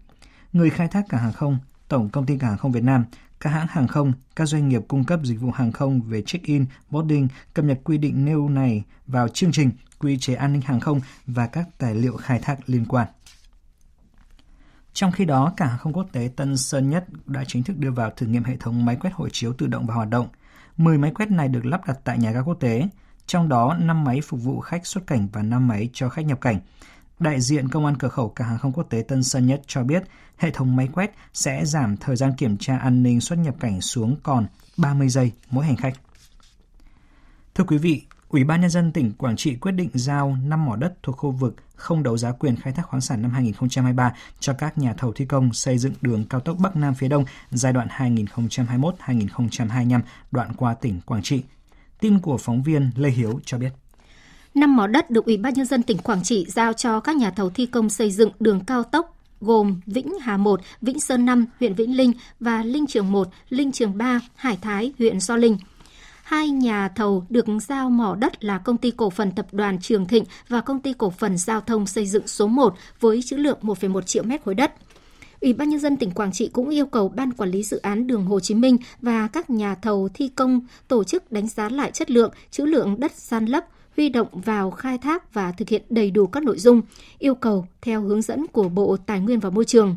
[0.53, 1.59] Người khai thác cảng hàng không,
[1.89, 3.05] Tổng công ty cảng hàng không Việt Nam,
[3.41, 6.65] các hãng hàng không, các doanh nghiệp cung cấp dịch vụ hàng không về check-in,
[6.91, 10.81] boarding cập nhật quy định nêu này vào chương trình, quy chế an ninh hàng
[10.81, 13.09] không và các tài liệu khai thác liên quan.
[14.95, 17.91] Trong khi đó, cảng hàng không quốc tế Tân Sơn Nhất đã chính thức đưa
[17.91, 20.29] vào thử nghiệm hệ thống máy quét hộ chiếu tự động và hoạt động.
[20.77, 22.89] 10 máy quét này được lắp đặt tại nhà ga quốc tế,
[23.27, 26.41] trong đó 5 máy phục vụ khách xuất cảnh và 5 máy cho khách nhập
[26.41, 26.61] cảnh.
[27.19, 29.83] Đại diện Công an cửa khẩu cảng hàng không quốc tế Tân Sơn Nhất cho
[29.83, 30.03] biết
[30.37, 33.81] hệ thống máy quét sẽ giảm thời gian kiểm tra an ninh xuất nhập cảnh
[33.81, 35.95] xuống còn 30 giây mỗi hành khách.
[37.55, 38.03] Thưa quý vị,
[38.35, 41.31] Ủy ban Nhân dân tỉnh Quảng Trị quyết định giao 5 mỏ đất thuộc khu
[41.31, 45.13] vực không đấu giá quyền khai thác khoáng sản năm 2023 cho các nhà thầu
[45.13, 50.53] thi công xây dựng đường cao tốc Bắc Nam phía Đông giai đoạn 2021-2025 đoạn
[50.57, 51.43] qua tỉnh Quảng Trị.
[52.01, 53.71] Tin của phóng viên Lê Hiếu cho biết.
[54.55, 57.31] Năm mỏ đất được Ủy ban Nhân dân tỉnh Quảng Trị giao cho các nhà
[57.31, 61.47] thầu thi công xây dựng đường cao tốc gồm Vĩnh Hà 1, Vĩnh Sơn 5,
[61.61, 65.57] huyện Vĩnh Linh và Linh Trường 1, Linh Trường 3, Hải Thái, huyện Do Linh.
[66.25, 70.07] Hai nhà thầu được giao mỏ đất là công ty cổ phần tập đoàn Trường
[70.07, 73.59] Thịnh và công ty cổ phần giao thông xây dựng số 1 với trữ lượng
[73.63, 74.73] 1,1 triệu mét khối đất.
[75.41, 78.07] Ủy ban nhân dân tỉnh Quảng Trị cũng yêu cầu ban quản lý dự án
[78.07, 81.91] đường Hồ Chí Minh và các nhà thầu thi công tổ chức đánh giá lại
[81.91, 83.65] chất lượng, trữ lượng đất san lấp,
[83.97, 86.83] huy động vào khai thác và thực hiện đầy đủ các nội dung,
[87.19, 89.97] yêu cầu theo hướng dẫn của Bộ Tài nguyên và Môi trường.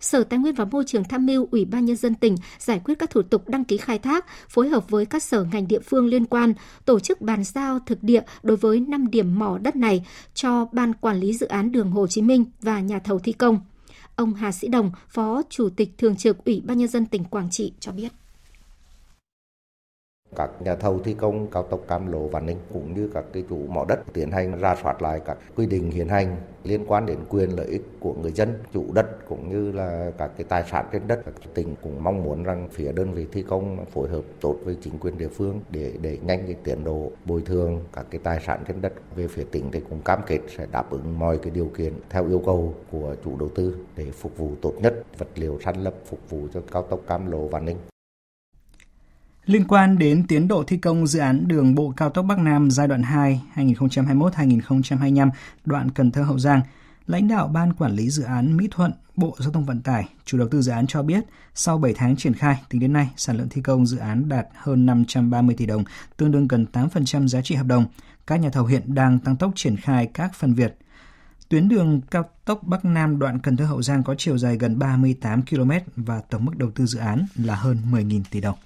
[0.00, 2.94] Sở Tài nguyên và Môi trường tham mưu Ủy ban Nhân dân tỉnh giải quyết
[2.98, 6.06] các thủ tục đăng ký khai thác, phối hợp với các sở ngành địa phương
[6.06, 10.06] liên quan, tổ chức bàn giao thực địa đối với 5 điểm mỏ đất này
[10.34, 13.60] cho Ban Quản lý Dự án đường Hồ Chí Minh và nhà thầu thi công.
[14.16, 17.50] Ông Hà Sĩ Đồng, Phó Chủ tịch Thường trực Ủy ban Nhân dân tỉnh Quảng
[17.50, 18.12] Trị cho biết
[20.36, 23.44] các nhà thầu thi công, cao tốc Cam Lộ Vạn Ninh cũng như các cái
[23.48, 27.06] chủ mỏ đất tiến hành ra soát lại các quy định hiện hành liên quan
[27.06, 30.64] đến quyền lợi ích của người dân, chủ đất cũng như là các cái tài
[30.70, 31.20] sản trên đất.
[31.54, 34.98] Tỉnh cũng mong muốn rằng phía đơn vị thi công phối hợp tốt với chính
[34.98, 38.64] quyền địa phương để để nhanh cái tiến độ bồi thường các cái tài sản
[38.68, 38.92] trên đất.
[39.16, 42.28] Về phía tỉnh thì cũng cam kết sẽ đáp ứng mọi cái điều kiện theo
[42.28, 45.94] yêu cầu của chủ đầu tư để phục vụ tốt nhất vật liệu san lấp
[46.06, 47.76] phục vụ cho cao tốc Cam Lộ Vạn Ninh.
[49.46, 52.70] Liên quan đến tiến độ thi công dự án đường bộ cao tốc Bắc Nam
[52.70, 55.30] giai đoạn 2 2021-2025
[55.64, 56.60] đoạn Cần Thơ Hậu Giang,
[57.06, 60.38] lãnh đạo Ban Quản lý Dự án Mỹ Thuận, Bộ Giao thông Vận tải, chủ
[60.38, 61.24] đầu tư dự án cho biết,
[61.54, 64.46] sau 7 tháng triển khai, tính đến nay, sản lượng thi công dự án đạt
[64.54, 65.84] hơn 530 tỷ đồng,
[66.16, 67.86] tương đương gần 8% giá trị hợp đồng.
[68.26, 70.78] Các nhà thầu hiện đang tăng tốc triển khai các phần việc.
[71.48, 74.78] Tuyến đường cao tốc Bắc Nam đoạn Cần Thơ Hậu Giang có chiều dài gần
[74.78, 78.56] 38 km và tổng mức đầu tư dự án là hơn 10.000 tỷ đồng.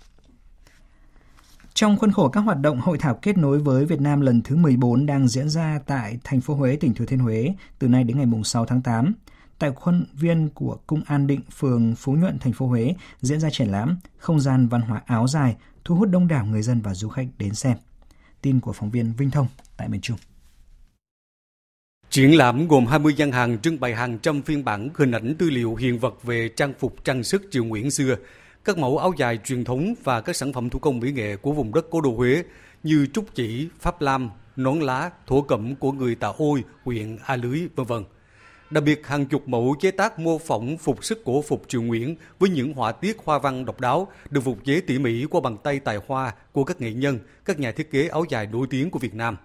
[1.74, 4.56] Trong khuôn khổ các hoạt động hội thảo kết nối với Việt Nam lần thứ
[4.56, 8.16] 14 đang diễn ra tại thành phố Huế, tỉnh Thừa Thiên Huế từ nay đến
[8.16, 9.14] ngày 6 tháng 8.
[9.58, 13.50] Tại khuôn viên của Cung An Định, phường Phú Nhuận, thành phố Huế diễn ra
[13.50, 16.94] triển lãm Không gian văn hóa áo dài, thu hút đông đảo người dân và
[16.94, 17.76] du khách đến xem.
[18.42, 20.16] Tin của phóng viên Vinh Thông tại miền Trung.
[22.10, 25.50] Triển lãm gồm 20 gian hàng trưng bày hàng trăm phiên bản hình ảnh tư
[25.50, 28.16] liệu hiện vật về trang phục trang sức triều Nguyễn xưa,
[28.64, 31.52] các mẫu áo dài truyền thống và các sản phẩm thủ công mỹ nghệ của
[31.52, 32.44] vùng đất cố đô Huế
[32.82, 37.36] như trúc chỉ, pháp lam, nón lá, thổ cẩm của người Tà Ôi, huyện A
[37.36, 38.04] Lưới, vân vân.
[38.70, 42.16] Đặc biệt hàng chục mẫu chế tác mô phỏng phục sức cổ phục triều Nguyễn
[42.38, 45.56] với những họa tiết hoa văn độc đáo được phục chế tỉ mỉ qua bàn
[45.62, 48.90] tay tài hoa của các nghệ nhân, các nhà thiết kế áo dài nổi tiếng
[48.90, 49.36] của Việt Nam.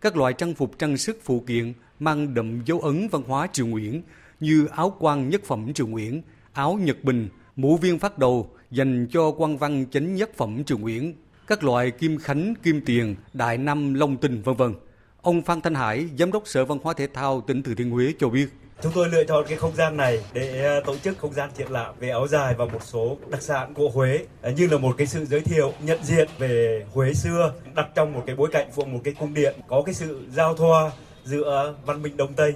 [0.00, 3.66] Các loại trang phục trang sức phụ kiện mang đậm dấu ấn văn hóa triều
[3.66, 4.02] Nguyễn
[4.40, 7.28] như áo quan nhất phẩm triều Nguyễn, áo nhật bình,
[7.60, 11.14] mũ viên phát đầu dành cho quan văn chánh nhất phẩm Triều Nguyễn,
[11.46, 14.74] các loại kim khánh, kim tiền, đại năm, long tinh vân vân.
[15.22, 18.12] Ông Phan Thanh Hải, giám đốc Sở Văn hóa Thể thao tỉnh Thừa Thiên Huế
[18.18, 18.46] cho biết.
[18.82, 21.70] Chúng tôi lựa chọn cái không gian này để ờ, tổ chức không gian triển
[21.70, 24.94] lãm về áo dài và một số đặc sản của Huế ờ, như là một
[24.98, 28.70] cái sự giới thiệu nhận diện về Huế xưa đặt trong một cái bối cảnh
[28.76, 30.90] của một cái cung điện có cái sự giao thoa
[31.24, 32.54] giữa văn minh Đông Tây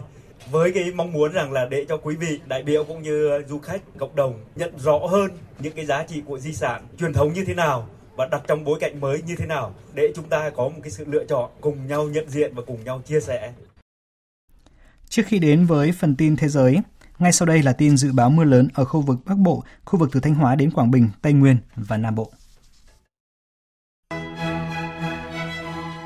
[0.51, 3.59] với cái mong muốn rằng là để cho quý vị đại biểu cũng như du
[3.59, 7.33] khách cộng đồng nhận rõ hơn những cái giá trị của di sản truyền thống
[7.33, 10.51] như thế nào và đặt trong bối cảnh mới như thế nào để chúng ta
[10.51, 13.53] có một cái sự lựa chọn cùng nhau nhận diện và cùng nhau chia sẻ.
[15.09, 16.79] Trước khi đến với phần tin thế giới,
[17.19, 19.99] ngay sau đây là tin dự báo mưa lớn ở khu vực Bắc Bộ, khu
[19.99, 22.33] vực từ Thanh Hóa đến Quảng Bình, Tây Nguyên và Nam Bộ.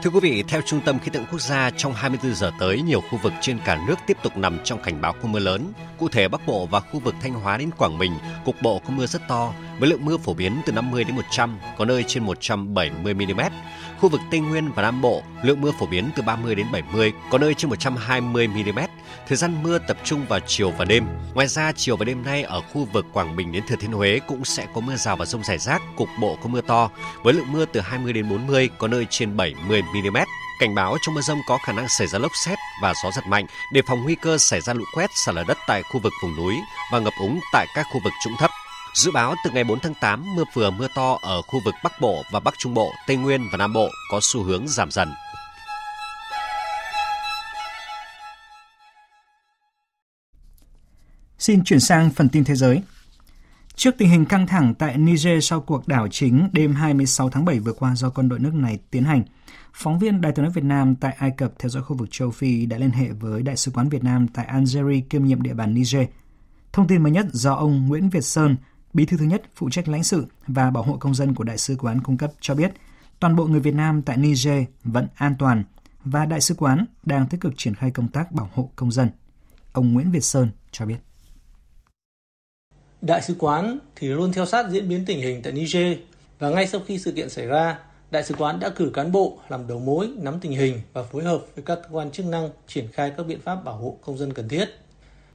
[0.03, 3.01] Thưa quý vị, theo Trung tâm Khí tượng Quốc gia, trong 24 giờ tới, nhiều
[3.01, 5.73] khu vực trên cả nước tiếp tục nằm trong cảnh báo có mưa lớn.
[5.99, 8.13] Cụ thể, Bắc Bộ và khu vực Thanh Hóa đến Quảng Bình,
[8.45, 11.59] cục bộ có mưa rất to, với lượng mưa phổ biến từ 50 đến 100,
[11.79, 13.41] có nơi trên 170 mm.
[14.01, 17.13] Khu vực Tây Nguyên và Nam Bộ, lượng mưa phổ biến từ 30 đến 70,
[17.31, 18.79] có nơi trên 120 mm.
[19.29, 21.07] Thời gian mưa tập trung vào chiều và đêm.
[21.35, 24.21] Ngoài ra, chiều và đêm nay ở khu vực Quảng Bình đến Thừa Thiên Huế
[24.27, 26.91] cũng sẽ có mưa rào và rông rải rác, cục bộ có mưa to,
[27.23, 30.17] với lượng mưa từ 20 đến 40, có nơi trên 70 mm mm
[30.59, 33.27] Cảnh báo trong mưa rông có khả năng xảy ra lốc xét và gió giật
[33.27, 36.13] mạnh, đề phòng nguy cơ xảy ra lũ quét, sạt lở đất tại khu vực
[36.23, 36.55] vùng núi
[36.93, 38.51] và ngập úng tại các khu vực trũng thấp.
[38.95, 42.01] Dự báo từ ngày 4 tháng 8, mưa vừa mưa to ở khu vực Bắc
[42.01, 45.09] Bộ và Bắc Trung Bộ, Tây Nguyên và Nam Bộ có xu hướng giảm dần.
[51.39, 52.83] Xin chuyển sang phần tin thế giới.
[53.75, 57.59] Trước tình hình căng thẳng tại Niger sau cuộc đảo chính đêm 26 tháng 7
[57.59, 59.23] vừa qua do quân đội nước này tiến hành,
[59.75, 62.31] phóng viên Đài tiếng nói Việt Nam tại Ai Cập theo dõi khu vực châu
[62.31, 65.55] Phi đã liên hệ với Đại sứ quán Việt Nam tại Algeria kiêm nhiệm địa
[65.55, 66.07] bàn Niger.
[66.73, 68.57] Thông tin mới nhất do ông Nguyễn Việt Sơn,
[68.93, 71.59] bí thư thứ nhất phụ trách lãnh sự và bảo hộ công dân của Đại
[71.59, 72.73] sứ quán cung cấp cho biết,
[73.21, 75.65] toàn bộ người Việt Nam tại Niger vẫn an toàn
[76.05, 79.09] và Đại sứ quán đang tích cực triển khai công tác bảo hộ công dân.
[79.73, 80.97] Ông Nguyễn Việt Sơn cho biết.
[83.03, 85.99] Đại sứ quán thì luôn theo sát diễn biến tình hình tại Niger
[86.39, 87.79] và ngay sau khi sự kiện xảy ra,
[88.11, 91.25] Đại sứ quán đã cử cán bộ làm đầu mối nắm tình hình và phối
[91.25, 94.19] hợp với các cơ quan chức năng triển khai các biện pháp bảo hộ công
[94.19, 94.69] dân cần thiết.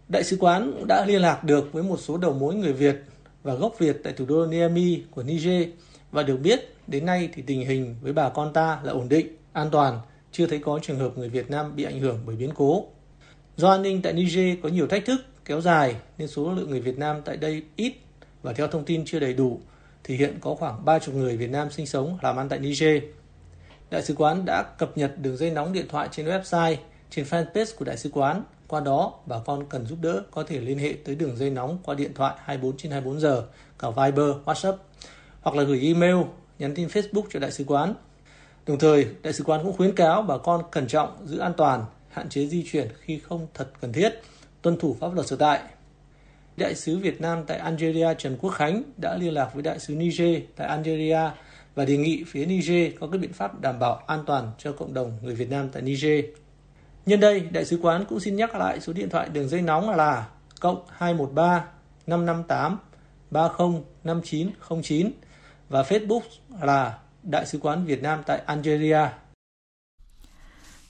[0.09, 2.95] Đại sứ quán đã liên lạc được với một số đầu mối người Việt
[3.43, 5.67] và gốc Việt tại thủ đô Niamey của Niger
[6.11, 9.27] và được biết đến nay thì tình hình với bà con ta là ổn định,
[9.53, 9.99] an toàn,
[10.31, 12.85] chưa thấy có trường hợp người Việt Nam bị ảnh hưởng bởi biến cố.
[13.57, 16.81] Do an ninh tại Niger có nhiều thách thức kéo dài nên số lượng người
[16.81, 17.93] Việt Nam tại đây ít
[18.41, 19.59] và theo thông tin chưa đầy đủ
[20.03, 23.03] thì hiện có khoảng 30 người Việt Nam sinh sống làm ăn tại Niger.
[23.89, 26.75] Đại sứ quán đã cập nhật đường dây nóng điện thoại trên website,
[27.09, 28.43] trên fanpage của đại sứ quán.
[28.67, 31.77] Qua đó, bà con cần giúp đỡ có thể liên hệ tới đường dây nóng
[31.83, 33.43] qua điện thoại 24 trên 24 giờ,
[33.79, 34.75] cả Viber, WhatsApp
[35.41, 36.15] hoặc là gửi email,
[36.59, 37.93] nhắn tin Facebook cho đại sứ quán.
[38.65, 41.85] Đồng thời, đại sứ quán cũng khuyến cáo bà con cẩn trọng, giữ an toàn,
[42.09, 44.13] hạn chế di chuyển khi không thật cần thiết–
[44.63, 45.59] tuân thủ pháp luật sở tại.
[46.57, 49.95] Đại sứ Việt Nam tại Algeria Trần Quốc Khánh đã liên lạc với đại sứ
[49.95, 51.19] Niger tại Algeria
[51.75, 54.93] và đề nghị phía Niger có các biện pháp đảm bảo an toàn cho cộng
[54.93, 56.25] đồng người Việt Nam tại Niger.
[57.05, 59.89] Nhân đây, đại sứ quán cũng xin nhắc lại số điện thoại đường dây nóng
[59.89, 60.27] là
[60.59, 61.65] cộng 213
[62.07, 62.77] 558
[63.31, 65.11] 305909
[65.69, 66.21] và Facebook
[66.61, 68.99] là Đại sứ quán Việt Nam tại Algeria.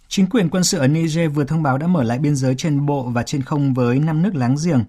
[0.08, 2.86] Chính quyền quân sự ở Niger vừa thông báo đã mở lại biên giới trên
[2.86, 4.84] bộ và trên không với năm nước láng giềng.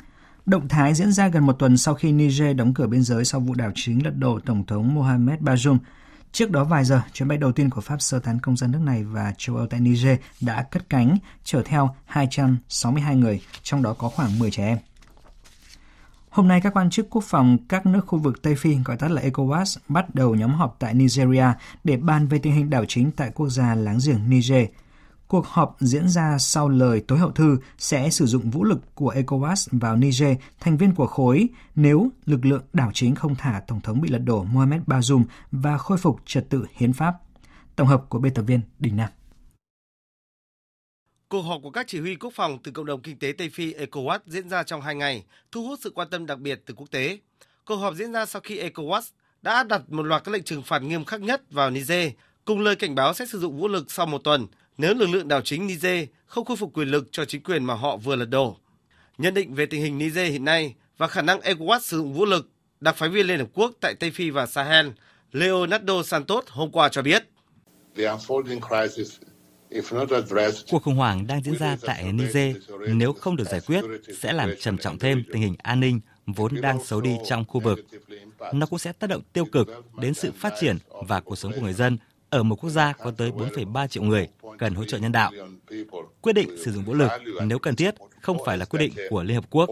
[0.47, 3.41] Động thái diễn ra gần một tuần sau khi Niger đóng cửa biên giới sau
[3.41, 5.79] vụ đảo chính lật đổ Tổng thống Mohamed Bazoum.
[6.33, 8.79] Trước đó vài giờ, chuyến bay đầu tiên của Pháp sơ tán công dân nước
[8.83, 13.95] này và châu Âu tại Niger đã cất cánh, chở theo 262 người, trong đó
[13.99, 14.79] có khoảng 10 trẻ em.
[16.31, 19.11] Hôm nay, các quan chức quốc phòng các nước khu vực Tây Phi, gọi tắt
[19.11, 21.47] là ECOWAS, bắt đầu nhóm họp tại Nigeria
[21.85, 24.67] để bàn về tình hình đảo chính tại quốc gia láng giềng Niger–
[25.29, 29.13] Cuộc họp diễn ra sau lời tối hậu thư sẽ sử dụng vũ lực của
[29.13, 33.81] ECOWAS vào Niger, thành viên của khối, nếu lực lượng đảo chính không thả Tổng
[33.81, 37.15] thống bị lật đổ Mohamed Bazoum và khôi phục trật tự hiến pháp.
[37.77, 39.09] Tổng hợp của biên tập viên Đình Nam.
[41.29, 43.75] Cuộc họp của các chỉ huy quốc phòng từ cộng đồng kinh tế Tây Phi
[43.75, 46.91] ECOWAS diễn ra trong hai ngày, thu hút sự quan tâm đặc biệt từ quốc
[46.91, 47.19] tế.
[47.65, 49.03] Cuộc họp diễn ra sau khi ECOWAS
[49.43, 52.13] đã đặt một loạt các lệnh trừng phạt nghiêm khắc nhất vào Niger,
[52.45, 54.47] cùng lời cảnh báo sẽ sử dụng vũ lực sau một tuần
[54.79, 57.75] nếu lực lượng đảo chính Niger không khôi phục quyền lực cho chính quyền mà
[57.75, 58.57] họ vừa lật đổ.
[59.19, 62.25] Nhận định về tình hình Niger hiện nay và khả năng ECOWAS sử dụng vũ
[62.25, 64.89] lực, đặc phái viên Liên Hợp Quốc tại Tây Phi và Sahel
[65.33, 67.25] Leonardo Santos hôm qua cho biết.
[70.71, 72.57] Cuộc khủng hoảng đang diễn ra tại Niger
[72.89, 73.85] nếu không được giải quyết
[74.21, 77.61] sẽ làm trầm trọng thêm tình hình an ninh vốn đang xấu đi trong khu
[77.61, 77.79] vực.
[78.53, 79.69] Nó cũng sẽ tác động tiêu cực
[80.01, 81.99] đến sự phát triển và cuộc sống của người dân
[82.35, 85.33] ở một quốc gia có tới 4,3 triệu người cần hỗ trợ nhân đạo.
[86.21, 87.11] Quyết định sử dụng vũ lực
[87.45, 89.71] nếu cần thiết không phải là quyết định của Liên Hợp Quốc.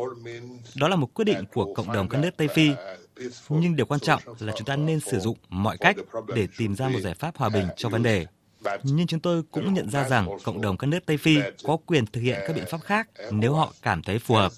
[0.76, 2.70] Đó là một quyết định của cộng đồng các nước Tây Phi.
[3.48, 5.96] Nhưng điều quan trọng là chúng ta nên sử dụng mọi cách
[6.34, 8.26] để tìm ra một giải pháp hòa bình cho vấn đề.
[8.82, 12.06] Nhưng chúng tôi cũng nhận ra rằng cộng đồng các nước Tây Phi có quyền
[12.06, 14.52] thực hiện các biện pháp khác nếu họ cảm thấy phù hợp.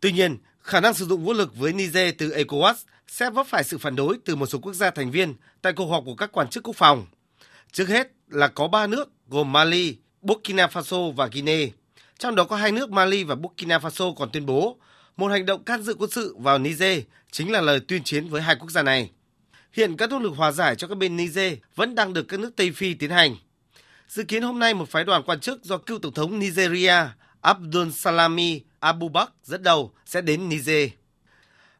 [0.00, 2.74] Tuy nhiên, khả năng sử dụng vũ lực với Niger từ ECOWAS
[3.12, 5.86] sẽ vấp phải sự phản đối từ một số quốc gia thành viên tại cuộc
[5.86, 7.06] họp của các quan chức quốc phòng.
[7.72, 11.66] Trước hết là có ba nước gồm Mali, Burkina Faso và Guinea.
[12.18, 14.76] Trong đó có hai nước Mali và Burkina Faso còn tuyên bố
[15.16, 18.42] một hành động can dự quân sự vào Niger chính là lời tuyên chiến với
[18.42, 19.10] hai quốc gia này.
[19.72, 22.56] Hiện các nỗ lực hòa giải cho các bên Niger vẫn đang được các nước
[22.56, 23.36] Tây Phi tiến hành.
[24.08, 26.94] Dự kiến hôm nay một phái đoàn quan chức do cựu Tổng thống Nigeria
[27.40, 30.90] Abdul Salami Abubakar dẫn đầu sẽ đến Niger.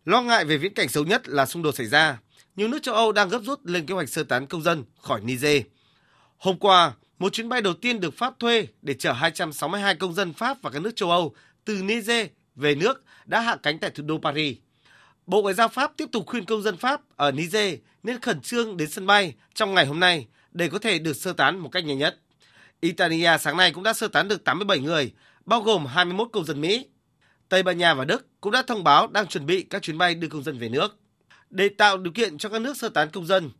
[0.04, 2.18] Lo ngại về viễn cảnh xấu nhất là xung đột xảy ra,
[2.56, 5.20] nhiều nước châu Âu đang gấp rút lên kế hoạch sơ tán công dân khỏi
[5.20, 5.62] Niger.
[6.38, 10.32] Hôm qua, một chuyến bay đầu tiên được Pháp thuê để chở 262 công dân
[10.32, 11.34] Pháp và các nước châu Âu
[11.64, 14.56] từ Niger về nước đã hạ cánh tại thủ đô Paris.
[15.26, 18.76] Bộ Ngoại giao Pháp tiếp tục khuyên công dân Pháp ở Niger nên khẩn trương
[18.76, 21.84] đến sân bay trong ngày hôm nay để có thể được sơ tán một cách
[21.84, 22.18] nhanh nhất.
[22.80, 25.12] Italia sáng nay cũng đã sơ tán được 87 người,
[25.46, 26.86] bao gồm 21 công dân Mỹ.
[27.52, 30.14] Tây Ban Nha và Đức cũng đã thông báo đang chuẩn bị các chuyến bay
[30.14, 30.96] đưa công dân về nước.
[31.50, 33.50] Để tạo điều kiện cho các nước sơ tán công dân,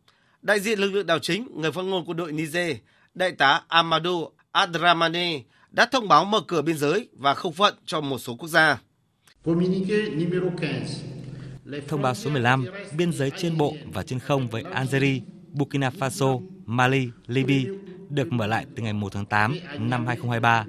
[0.41, 2.77] đại diện lực lượng đảo chính, người phát ngôn quân đội Niger,
[3.13, 8.01] đại tá Amadou Adramane đã thông báo mở cửa biên giới và không phận cho
[8.01, 8.81] một số quốc gia.
[11.87, 12.65] Thông báo số 15,
[12.97, 15.19] biên giới trên bộ và trên không với Algeria,
[15.51, 17.71] Burkina Faso, Mali, Libya
[18.09, 20.65] được mở lại từ ngày 1 tháng 8 năm 2023.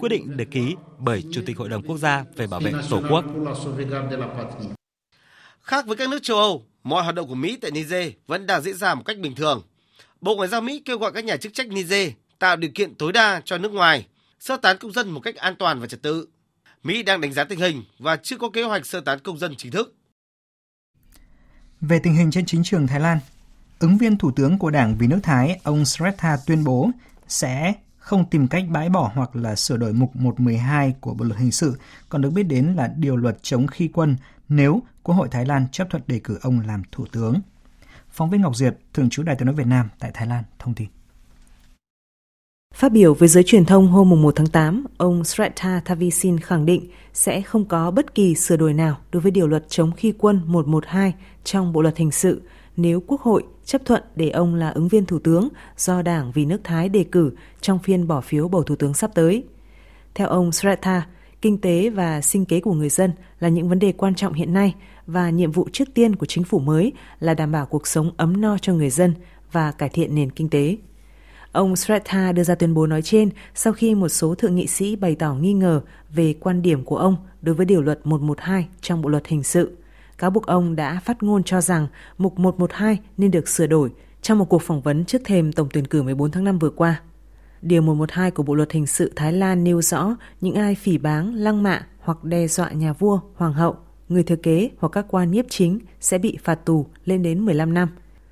[0.00, 3.02] Quyết định được ký bởi Chủ tịch Hội đồng Quốc gia về bảo vệ Tổ
[3.10, 3.24] quốc.
[5.60, 8.62] Khác với các nước châu Âu, mọi hoạt động của Mỹ tại Niger vẫn đang
[8.62, 9.62] diễn ra một cách bình thường.
[10.20, 13.12] Bộ Ngoại giao Mỹ kêu gọi các nhà chức trách Niger tạo điều kiện tối
[13.12, 14.06] đa cho nước ngoài
[14.40, 16.28] sơ tán công dân một cách an toàn và trật tự.
[16.82, 19.54] Mỹ đang đánh giá tình hình và chưa có kế hoạch sơ tán công dân
[19.56, 19.94] chính thức.
[21.80, 23.18] Về tình hình trên chính trường Thái Lan,
[23.78, 26.90] ứng viên thủ tướng của Đảng Vì nước Thái, ông Srettha tuyên bố
[27.28, 27.72] sẽ
[28.08, 31.52] không tìm cách bãi bỏ hoặc là sửa đổi mục 112 của Bộ luật hình
[31.52, 34.16] sự, còn được biết đến là điều luật chống khi quân
[34.48, 37.34] nếu Quốc hội Thái Lan chấp thuận đề cử ông làm thủ tướng.
[38.10, 40.74] Phóng viên Ngọc Diệp, thường trú Đài tiếng nói Việt Nam tại Thái Lan thông
[40.74, 40.88] tin.
[42.74, 46.90] Phát biểu với giới truyền thông hôm 1 tháng 8, ông Srettha Thavisin khẳng định
[47.12, 50.40] sẽ không có bất kỳ sửa đổi nào đối với điều luật chống khi quân
[50.46, 52.42] 112 trong Bộ luật hình sự
[52.78, 56.44] nếu Quốc hội chấp thuận để ông là ứng viên thủ tướng do Đảng Vì
[56.44, 59.44] nước Thái đề cử trong phiên bỏ phiếu bầu thủ tướng sắp tới.
[60.14, 61.06] Theo ông Srettha,
[61.42, 64.52] kinh tế và sinh kế của người dân là những vấn đề quan trọng hiện
[64.52, 64.74] nay
[65.06, 68.40] và nhiệm vụ trước tiên của chính phủ mới là đảm bảo cuộc sống ấm
[68.40, 69.14] no cho người dân
[69.52, 70.76] và cải thiện nền kinh tế.
[71.52, 74.96] Ông Srettha đưa ra tuyên bố nói trên sau khi một số thượng nghị sĩ
[74.96, 75.80] bày tỏ nghi ngờ
[76.14, 79.77] về quan điểm của ông đối với điều luật 112 trong Bộ luật hình sự.
[80.18, 81.86] Cáo buộc ông đã phát ngôn cho rằng
[82.18, 83.90] mục 112 nên được sửa đổi
[84.22, 87.00] trong một cuộc phỏng vấn trước thềm tổng tuyển cử 14 tháng 5 vừa qua.
[87.62, 91.34] Điều 112 của Bộ luật hình sự Thái Lan nêu rõ những ai phỉ báng,
[91.34, 93.76] lăng mạ hoặc đe dọa nhà vua, hoàng hậu,
[94.08, 97.74] người thừa kế hoặc các quan nhiếp chính sẽ bị phạt tù lên đến 15
[97.74, 97.88] năm.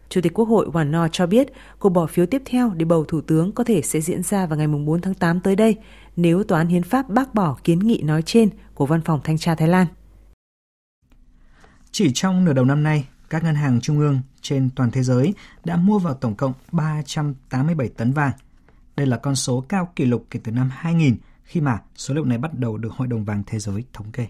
[0.08, 3.04] Chủ tịch Quốc hội Hoàn No cho biết cuộc bỏ phiếu tiếp theo để bầu
[3.04, 5.76] thủ tướng có thể sẽ diễn ra vào ngày 4 tháng 8 tới đây
[6.16, 9.38] nếu Tòa án Hiến pháp bác bỏ kiến nghị nói trên của Văn phòng Thanh
[9.38, 9.86] tra Thái Lan.
[11.98, 15.34] Chỉ trong nửa đầu năm nay, các ngân hàng trung ương trên toàn thế giới
[15.64, 18.32] đã mua vào tổng cộng 387 tấn vàng.
[18.96, 22.24] Đây là con số cao kỷ lục kể từ năm 2000 khi mà số liệu
[22.24, 24.26] này bắt đầu được Hội đồng vàng thế giới thống kê.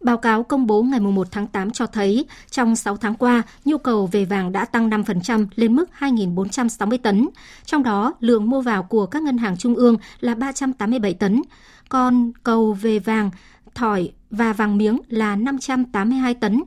[0.00, 3.78] Báo cáo công bố ngày 1 tháng 8 cho thấy, trong 6 tháng qua, nhu
[3.78, 7.28] cầu về vàng đã tăng 5% lên mức 2.460 tấn.
[7.64, 11.42] Trong đó, lượng mua vào của các ngân hàng trung ương là 387 tấn.
[11.88, 13.30] Còn cầu về vàng,
[13.74, 16.62] thỏi và vàng miếng là 582 tấn.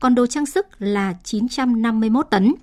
[0.00, 2.54] Còn đồ trang sức là 951 tấn.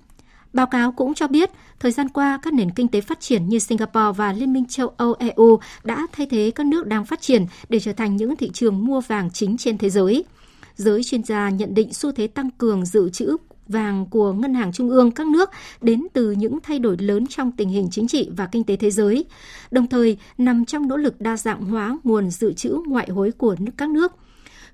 [0.52, 3.58] Báo cáo cũng cho biết, thời gian qua các nền kinh tế phát triển như
[3.58, 7.46] Singapore và Liên minh châu Âu EU đã thay thế các nước đang phát triển
[7.68, 10.24] để trở thành những thị trường mua vàng chính trên thế giới.
[10.76, 13.36] Giới chuyên gia nhận định xu thế tăng cường dự trữ
[13.70, 17.52] vàng của ngân hàng trung ương các nước đến từ những thay đổi lớn trong
[17.52, 19.24] tình hình chính trị và kinh tế thế giới,
[19.70, 23.56] đồng thời nằm trong nỗ lực đa dạng hóa nguồn dự trữ ngoại hối của
[23.76, 24.12] các nước.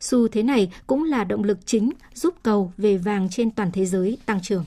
[0.00, 3.86] Xu thế này cũng là động lực chính giúp cầu về vàng trên toàn thế
[3.86, 4.64] giới tăng trưởng.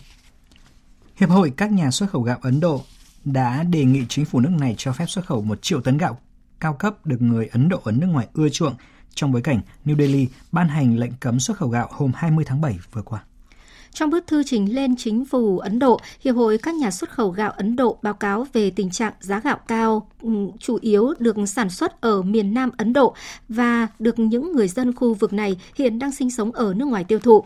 [1.15, 2.81] Hiệp hội các nhà xuất khẩu gạo Ấn Độ
[3.25, 6.19] đã đề nghị chính phủ nước này cho phép xuất khẩu 1 triệu tấn gạo
[6.59, 8.73] cao cấp được người Ấn Độ ở nước ngoài ưa chuộng
[9.13, 12.61] trong bối cảnh New Delhi ban hành lệnh cấm xuất khẩu gạo hôm 20 tháng
[12.61, 13.23] 7 vừa qua.
[13.93, 17.29] Trong bức thư trình lên chính phủ Ấn Độ, Hiệp hội các nhà xuất khẩu
[17.29, 21.35] gạo Ấn Độ báo cáo về tình trạng giá gạo cao ừ, chủ yếu được
[21.47, 23.15] sản xuất ở miền Nam Ấn Độ
[23.49, 27.03] và được những người dân khu vực này hiện đang sinh sống ở nước ngoài
[27.03, 27.43] tiêu thụ.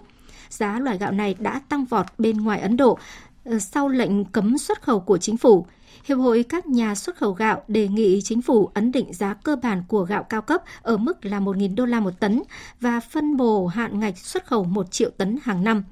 [0.49, 2.97] Giá loại gạo này đã tăng vọt bên ngoài Ấn Độ
[3.45, 5.65] ờ, sau lệnh cấm xuất khẩu của chính phủ.
[6.06, 9.56] Hiệp hội các nhà xuất khẩu gạo đề nghị chính phủ ấn định giá cơ
[9.56, 12.44] bản của gạo cao cấp ở mức là 1.000 đô la một tấn
[12.81, 15.83] và phân bổ hạn ngạch xuất khẩu 1 triệu tấn hàng năm.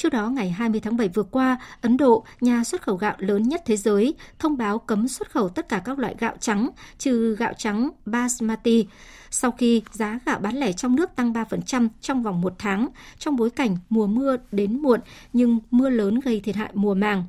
[0.00, 3.42] Trước đó, ngày 20 tháng 7 vừa qua, Ấn Độ, nhà xuất khẩu gạo lớn
[3.42, 7.36] nhất thế giới, thông báo cấm xuất khẩu tất cả các loại gạo trắng, trừ
[7.38, 8.86] gạo trắng Basmati,
[9.30, 12.88] sau khi giá gạo bán lẻ trong nước tăng 3% trong vòng một tháng,
[13.18, 15.00] trong bối cảnh mùa mưa đến muộn
[15.32, 17.24] nhưng mưa lớn gây thiệt hại mùa màng.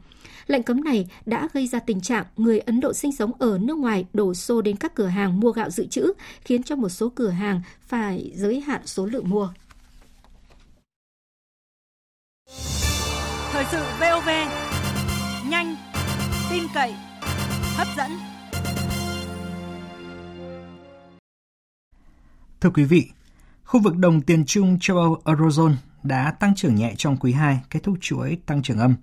[0.47, 3.77] Lệnh cấm này đã gây ra tình trạng người Ấn Độ sinh sống ở nước
[3.77, 7.09] ngoài đổ xô đến các cửa hàng mua gạo dự trữ, khiến cho một số
[7.09, 9.49] cửa hàng phải giới hạn số lượng mua.
[13.51, 14.29] Thời sự VOV,
[15.49, 15.75] nhanh,
[16.49, 16.95] tin cậy,
[17.75, 18.11] hấp dẫn.
[22.61, 23.09] Thưa quý vị,
[23.63, 25.73] khu vực đồng tiền chung châu Âu Eurozone
[26.03, 28.95] đã tăng trưởng nhẹ trong quý 2, kết thúc chuỗi tăng trưởng âm.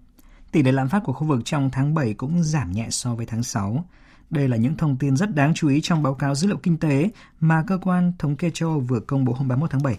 [0.53, 3.27] Tỷ lệ lạm phát của khu vực trong tháng 7 cũng giảm nhẹ so với
[3.27, 3.85] tháng 6.
[4.31, 6.77] Đây là những thông tin rất đáng chú ý trong báo cáo dữ liệu kinh
[6.77, 9.99] tế mà cơ quan thống kê châu Âu vừa công bố hôm 31 tháng 7.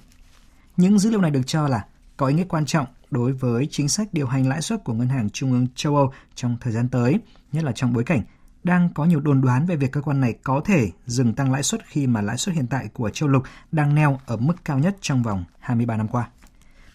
[0.78, 1.86] Những dữ liệu này được cho là
[2.18, 5.10] có ý nghĩa quan trọng đối với chính sách điều hành lãi suất của Ngân
[5.10, 7.20] hàng Trung ương châu Âu trong thời gian tới,
[7.52, 8.22] nhất là trong bối cảnh
[8.64, 11.64] đang có nhiều đồn đoán về việc cơ quan này có thể dừng tăng lãi
[11.64, 14.80] suất khi mà lãi suất hiện tại của châu lục đang neo ở mức cao
[14.80, 16.30] nhất trong vòng 23 năm qua.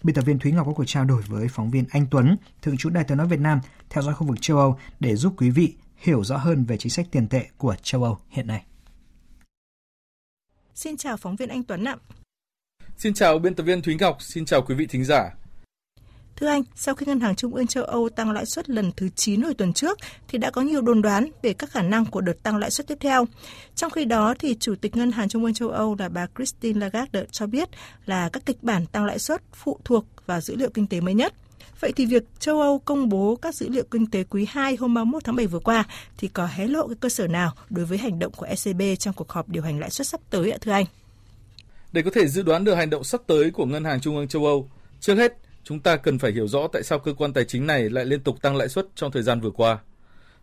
[0.03, 2.77] Biên tập viên Thúy Ngọc có cuộc trao đổi với phóng viên Anh Tuấn, thường
[2.77, 3.59] trú Đài tiếng nói Việt Nam,
[3.89, 6.89] theo dõi khu vực châu Âu để giúp quý vị hiểu rõ hơn về chính
[6.89, 8.65] sách tiền tệ của châu Âu hiện nay.
[10.75, 11.95] Xin chào phóng viên Anh Tuấn ạ.
[12.97, 15.31] Xin chào biên tập viên Thúy Ngọc, xin chào quý vị thính giả.
[16.35, 19.09] Thưa anh, sau khi Ngân hàng Trung ương châu Âu tăng lãi suất lần thứ
[19.15, 22.21] 9 hồi tuần trước thì đã có nhiều đồn đoán về các khả năng của
[22.21, 23.25] đợt tăng lãi suất tiếp theo.
[23.75, 26.79] Trong khi đó thì Chủ tịch Ngân hàng Trung ương châu Âu là bà Christine
[26.79, 27.69] Lagarde cho biết
[28.05, 31.13] là các kịch bản tăng lãi suất phụ thuộc vào dữ liệu kinh tế mới
[31.13, 31.33] nhất.
[31.79, 34.93] Vậy thì việc châu Âu công bố các dữ liệu kinh tế quý 2 hôm
[34.93, 35.83] 31 tháng 7 vừa qua
[36.17, 39.13] thì có hé lộ cái cơ sở nào đối với hành động của ECB trong
[39.13, 40.85] cuộc họp điều hành lãi suất sắp tới ạ thưa anh?
[41.91, 44.27] Để có thể dự đoán được hành động sắp tới của Ngân hàng Trung ương
[44.27, 44.69] châu Âu,
[44.99, 45.33] trước hết
[45.65, 48.23] chúng ta cần phải hiểu rõ tại sao cơ quan tài chính này lại liên
[48.23, 49.79] tục tăng lãi suất trong thời gian vừa qua.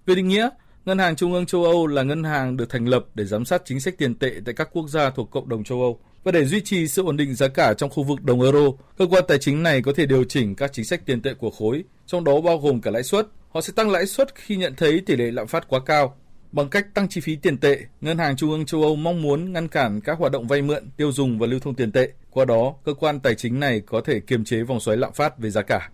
[0.06, 0.48] Về định nghĩa,
[0.84, 3.62] Ngân hàng Trung ương châu Âu là ngân hàng được thành lập để giám sát
[3.64, 6.00] chính sách tiền tệ tại các quốc gia thuộc cộng đồng châu Âu.
[6.24, 9.06] Và để duy trì sự ổn định giá cả trong khu vực đồng euro, cơ
[9.06, 11.84] quan tài chính này có thể điều chỉnh các chính sách tiền tệ của khối,
[12.06, 13.26] trong đó bao gồm cả lãi suất.
[13.50, 16.16] Họ sẽ tăng lãi suất khi nhận thấy tỷ lệ lạm phát quá cao.
[16.52, 19.52] Bằng cách tăng chi phí tiền tệ, Ngân hàng Trung ương châu Âu mong muốn
[19.52, 22.08] ngăn cản các hoạt động vay mượn, tiêu dùng và lưu thông tiền tệ.
[22.30, 25.38] Qua đó, cơ quan tài chính này có thể kiềm chế vòng xoáy lạm phát
[25.38, 25.90] về giá cả.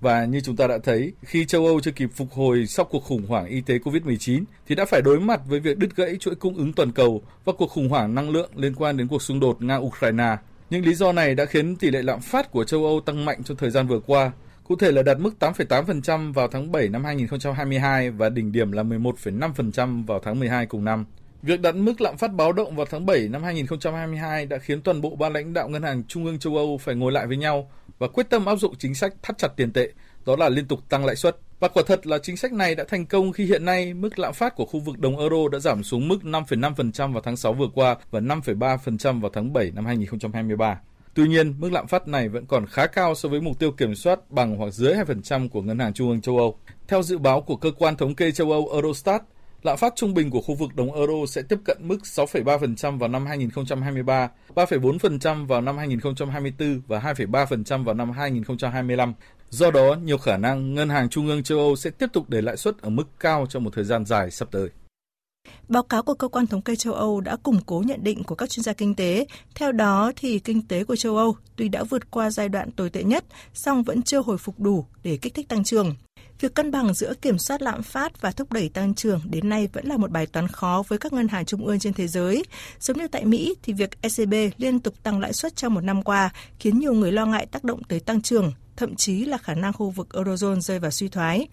[0.00, 3.04] Và như chúng ta đã thấy, khi châu Âu chưa kịp phục hồi sau cuộc
[3.04, 6.34] khủng hoảng y tế COVID-19 thì đã phải đối mặt với việc đứt gãy chuỗi
[6.34, 9.40] cung ứng toàn cầu và cuộc khủng hoảng năng lượng liên quan đến cuộc xung
[9.40, 10.36] đột Nga-Ukraine.
[10.70, 13.42] Những lý do này đã khiến tỷ lệ lạm phát của châu Âu tăng mạnh
[13.44, 14.32] trong thời gian vừa qua,
[14.64, 18.82] cụ thể là đạt mức 8,8% vào tháng 7 năm 2022 và đỉnh điểm là
[18.82, 21.06] 11,5% vào tháng 12 cùng năm.
[21.42, 25.00] Việc đặt mức lạm phát báo động vào tháng 7 năm 2022 đã khiến toàn
[25.00, 27.70] bộ ban lãnh đạo Ngân hàng Trung ương châu Âu phải ngồi lại với nhau
[27.98, 29.88] và quyết tâm áp dụng chính sách thắt chặt tiền tệ,
[30.26, 31.36] đó là liên tục tăng lãi suất.
[31.60, 34.32] Và quả thật là chính sách này đã thành công khi hiện nay mức lạm
[34.32, 37.68] phát của khu vực đồng euro đã giảm xuống mức 5,5% vào tháng 6 vừa
[37.74, 40.80] qua và 5,3% vào tháng 7 năm 2023.
[41.14, 43.94] Tuy nhiên, mức lạm phát này vẫn còn khá cao so với mục tiêu kiểm
[43.94, 46.58] soát bằng hoặc dưới 2% của Ngân hàng Trung ương châu Âu.
[46.88, 49.22] Theo dự báo của cơ quan thống kê châu Âu Eurostat,
[49.62, 53.08] lạm phát trung bình của khu vực đồng euro sẽ tiếp cận mức 6,3% vào
[53.08, 59.14] năm 2023, 3,4% vào năm 2024 và 2,3% vào năm 2025.
[59.50, 62.42] Do đó, nhiều khả năng Ngân hàng Trung ương châu Âu sẽ tiếp tục để
[62.42, 64.68] lãi suất ở mức cao trong một thời gian dài sắp tới.
[65.68, 68.34] Báo cáo của cơ quan thống kê châu Âu đã củng cố nhận định của
[68.34, 69.26] các chuyên gia kinh tế.
[69.54, 72.90] Theo đó thì kinh tế của châu Âu tuy đã vượt qua giai đoạn tồi
[72.90, 73.24] tệ nhất,
[73.54, 75.94] song vẫn chưa hồi phục đủ để kích thích tăng trưởng.
[76.40, 79.68] Việc cân bằng giữa kiểm soát lạm phát và thúc đẩy tăng trưởng đến nay
[79.72, 82.44] vẫn là một bài toán khó với các ngân hàng trung ương trên thế giới.
[82.80, 86.02] Giống như tại Mỹ thì việc ECB liên tục tăng lãi suất trong một năm
[86.02, 89.54] qua khiến nhiều người lo ngại tác động tới tăng trưởng, thậm chí là khả
[89.54, 91.48] năng khu vực Eurozone rơi vào suy thoái.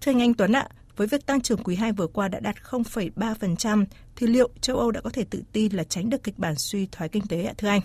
[0.00, 2.56] Thưa anh Anh Tuấn ạ, với việc tăng trưởng quý 2 vừa qua đã đạt
[2.70, 3.84] 0,3%,
[4.16, 6.86] thì liệu châu Âu đã có thể tự tin là tránh được kịch bản suy
[6.92, 7.80] thoái kinh tế ạ thưa anh?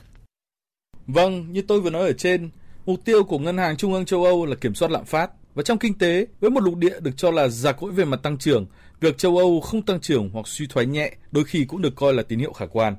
[1.07, 2.49] Vâng, như tôi vừa nói ở trên,
[2.85, 5.31] mục tiêu của Ngân hàng Trung ương châu Âu là kiểm soát lạm phát.
[5.55, 8.19] Và trong kinh tế, với một lục địa được cho là già cỗi về mặt
[8.23, 8.65] tăng trưởng,
[8.99, 12.13] việc châu Âu không tăng trưởng hoặc suy thoái nhẹ đôi khi cũng được coi
[12.13, 12.95] là tín hiệu khả quan.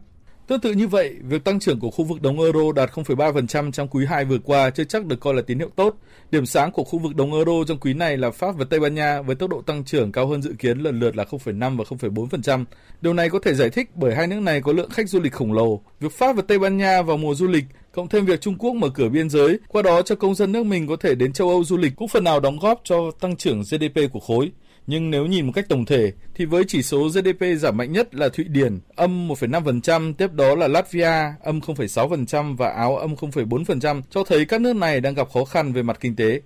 [0.46, 3.88] Tương tự như vậy, việc tăng trưởng của khu vực đồng euro đạt 0,3% trong
[3.88, 5.96] quý 2 vừa qua chưa chắc được coi là tín hiệu tốt.
[6.30, 8.94] Điểm sáng của khu vực đồng euro trong quý này là Pháp và Tây Ban
[8.94, 11.84] Nha với tốc độ tăng trưởng cao hơn dự kiến lần lượt là 0,5 và
[11.84, 12.64] 0,4%.
[13.00, 15.32] Điều này có thể giải thích bởi hai nước này có lượng khách du lịch
[15.32, 15.80] khổng lồ.
[16.00, 18.74] Việc Pháp và Tây Ban Nha vào mùa du lịch cộng thêm việc Trung Quốc
[18.74, 21.48] mở cửa biên giới, qua đó cho công dân nước mình có thể đến châu
[21.48, 24.50] Âu du lịch cũng phần nào đóng góp cho tăng trưởng GDP của khối.
[24.86, 28.14] Nhưng nếu nhìn một cách tổng thể, thì với chỉ số GDP giảm mạnh nhất
[28.14, 34.02] là Thụy Điển, âm 1,5%, tiếp đó là Latvia, âm 0,6% và Áo, âm 0,4%,
[34.10, 36.40] cho thấy các nước này đang gặp khó khăn về mặt kinh tế.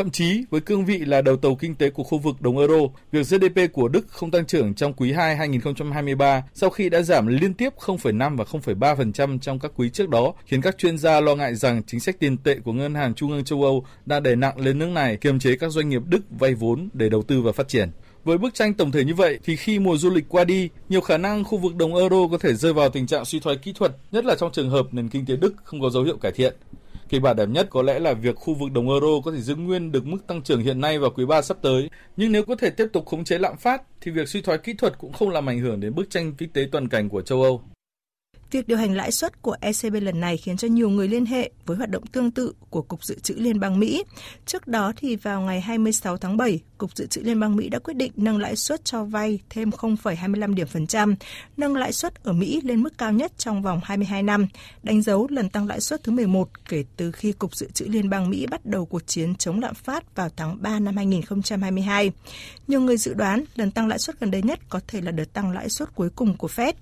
[0.00, 2.78] Thậm chí với cương vị là đầu tàu kinh tế của khu vực đồng euro,
[3.12, 7.26] việc GDP của Đức không tăng trưởng trong quý 2 2023 sau khi đã giảm
[7.26, 11.34] liên tiếp 0,5 và 0,3% trong các quý trước đó, khiến các chuyên gia lo
[11.34, 14.34] ngại rằng chính sách tiền tệ của Ngân hàng Trung ương châu Âu đã đè
[14.34, 17.42] nặng lên nước này kiềm chế các doanh nghiệp Đức vay vốn để đầu tư
[17.42, 17.90] và phát triển.
[18.24, 21.00] Với bức tranh tổng thể như vậy thì khi mùa du lịch qua đi, nhiều
[21.00, 23.72] khả năng khu vực đồng euro có thể rơi vào tình trạng suy thoái kỹ
[23.72, 26.32] thuật, nhất là trong trường hợp nền kinh tế Đức không có dấu hiệu cải
[26.32, 26.54] thiện.
[27.10, 29.56] Kịch bản đẹp nhất có lẽ là việc khu vực đồng euro có thể giữ
[29.56, 31.90] nguyên được mức tăng trưởng hiện nay vào quý 3 sắp tới.
[32.16, 34.74] Nhưng nếu có thể tiếp tục khống chế lạm phát, thì việc suy thoái kỹ
[34.78, 37.42] thuật cũng không làm ảnh hưởng đến bức tranh kinh tế toàn cảnh của châu
[37.42, 37.62] Âu.
[38.50, 41.50] Việc điều hành lãi suất của ECB lần này khiến cho nhiều người liên hệ
[41.66, 44.04] với hoạt động tương tự của Cục Dự trữ Liên bang Mỹ.
[44.46, 47.78] Trước đó thì vào ngày 26 tháng 7, Cục Dự trữ Liên bang Mỹ đã
[47.78, 51.14] quyết định nâng lãi suất cho vay thêm 0,25 điểm phần trăm,
[51.56, 54.46] nâng lãi suất ở Mỹ lên mức cao nhất trong vòng 22 năm,
[54.82, 58.10] đánh dấu lần tăng lãi suất thứ 11 kể từ khi Cục Dự trữ Liên
[58.10, 62.12] bang Mỹ bắt đầu cuộc chiến chống lạm phát vào tháng 3 năm 2022.
[62.68, 65.32] Nhiều người dự đoán lần tăng lãi suất gần đây nhất có thể là đợt
[65.32, 66.72] tăng lãi suất cuối cùng của Fed.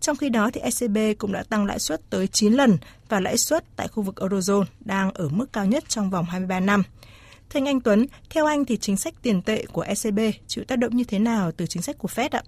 [0.00, 3.38] Trong khi đó thì ECB cũng đã tăng lãi suất tới 9 lần và lãi
[3.38, 6.82] suất tại khu vực Eurozone đang ở mức cao nhất trong vòng 23 năm.
[7.50, 10.78] Thưa anh Anh Tuấn, theo anh thì chính sách tiền tệ của ECB chịu tác
[10.78, 12.42] động như thế nào từ chính sách của Fed ạ?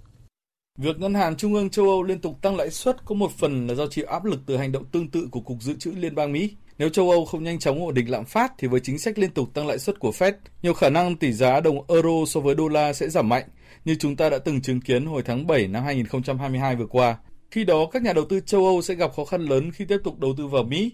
[0.79, 3.67] Việc Ngân hàng Trung ương châu Âu liên tục tăng lãi suất có một phần
[3.67, 6.15] là do chịu áp lực từ hành động tương tự của Cục Dự trữ Liên
[6.15, 6.55] bang Mỹ.
[6.79, 9.31] Nếu châu Âu không nhanh chóng ổn định lạm phát thì với chính sách liên
[9.31, 12.55] tục tăng lãi suất của Fed, nhiều khả năng tỷ giá đồng euro so với
[12.55, 13.45] đô la sẽ giảm mạnh,
[13.85, 17.17] như chúng ta đã từng chứng kiến hồi tháng 7 năm 2022 vừa qua.
[17.51, 19.99] Khi đó, các nhà đầu tư châu Âu sẽ gặp khó khăn lớn khi tiếp
[20.05, 20.93] tục đầu tư vào Mỹ.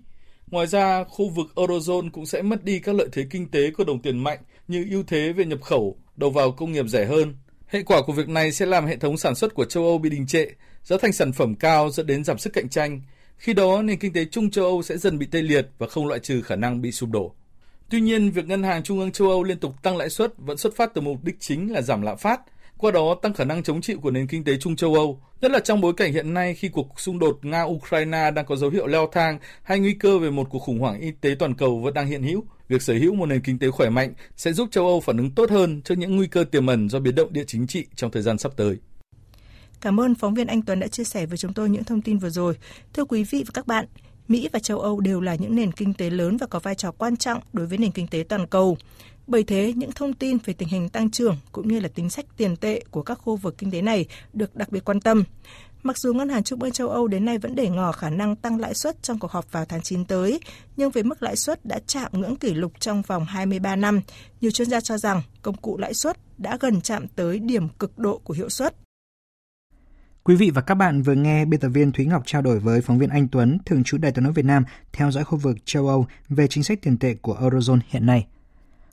[0.50, 3.84] Ngoài ra, khu vực Eurozone cũng sẽ mất đi các lợi thế kinh tế của
[3.84, 4.38] đồng tiền mạnh
[4.68, 7.34] như ưu thế về nhập khẩu, đầu vào công nghiệp rẻ hơn.
[7.66, 10.10] Hệ quả của việc này sẽ làm hệ thống sản xuất của châu Âu bị
[10.10, 10.46] đình trệ,
[10.82, 13.02] giá thành sản phẩm cao dẫn đến giảm sức cạnh tranh.
[13.36, 16.06] Khi đó, nền kinh tế chung châu Âu sẽ dần bị tê liệt và không
[16.06, 17.34] loại trừ khả năng bị sụp đổ.
[17.90, 20.56] Tuy nhiên, việc Ngân hàng Trung ương châu Âu liên tục tăng lãi suất vẫn
[20.56, 22.40] xuất phát từ mục đích chính là giảm lạm phát–
[22.78, 25.50] qua đó tăng khả năng chống chịu của nền kinh tế chung châu Âu, nhất
[25.50, 28.86] là trong bối cảnh hiện nay khi cuộc xung đột Nga-Ukraine đang có dấu hiệu
[28.86, 31.94] leo thang hay nguy cơ về một cuộc khủng hoảng y tế toàn cầu vẫn
[31.94, 32.44] đang hiện hữu.
[32.68, 35.30] Việc sở hữu một nền kinh tế khỏe mạnh sẽ giúp châu Âu phản ứng
[35.30, 38.10] tốt hơn trước những nguy cơ tiềm ẩn do biến động địa chính trị trong
[38.10, 38.76] thời gian sắp tới.
[39.80, 42.18] Cảm ơn phóng viên Anh Tuấn đã chia sẻ với chúng tôi những thông tin
[42.18, 42.54] vừa rồi.
[42.92, 43.86] Thưa quý vị và các bạn,
[44.28, 46.90] Mỹ và châu Âu đều là những nền kinh tế lớn và có vai trò
[46.90, 48.76] quan trọng đối với nền kinh tế toàn cầu.
[49.26, 52.26] Bởi thế, những thông tin về tình hình tăng trưởng cũng như là chính sách
[52.36, 55.24] tiền tệ của các khu vực kinh tế này được đặc biệt quan tâm.
[55.82, 58.36] Mặc dù Ngân hàng Trung ương châu Âu đến nay vẫn để ngỏ khả năng
[58.36, 60.40] tăng lãi suất trong cuộc họp vào tháng 9 tới,
[60.76, 64.00] nhưng với mức lãi suất đã chạm ngưỡng kỷ lục trong vòng 23 năm,
[64.40, 67.98] nhiều chuyên gia cho rằng công cụ lãi suất đã gần chạm tới điểm cực
[67.98, 68.74] độ của hiệu suất.
[70.24, 72.80] Quý vị và các bạn vừa nghe biên tập viên Thúy Ngọc trao đổi với
[72.80, 75.56] phóng viên Anh Tuấn, thường trú Đài tiếng nói Việt Nam, theo dõi khu vực
[75.64, 78.26] châu Âu về chính sách tiền tệ của Eurozone hiện nay.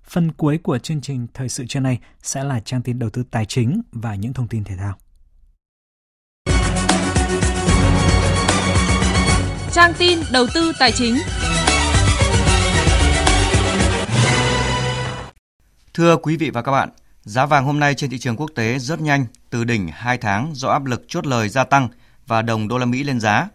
[0.03, 3.23] Phần cuối của chương trình thời sự trưa nay sẽ là trang tin đầu tư
[3.31, 4.97] tài chính và những thông tin thể thao.
[9.71, 11.15] Trang tin đầu tư tài chính.
[15.93, 16.89] Thưa quý vị và các bạn,
[17.21, 20.51] giá vàng hôm nay trên thị trường quốc tế rất nhanh từ đỉnh 2 tháng
[20.55, 21.87] do áp lực chốt lời gia tăng
[22.27, 23.47] và đồng đô la Mỹ lên giá.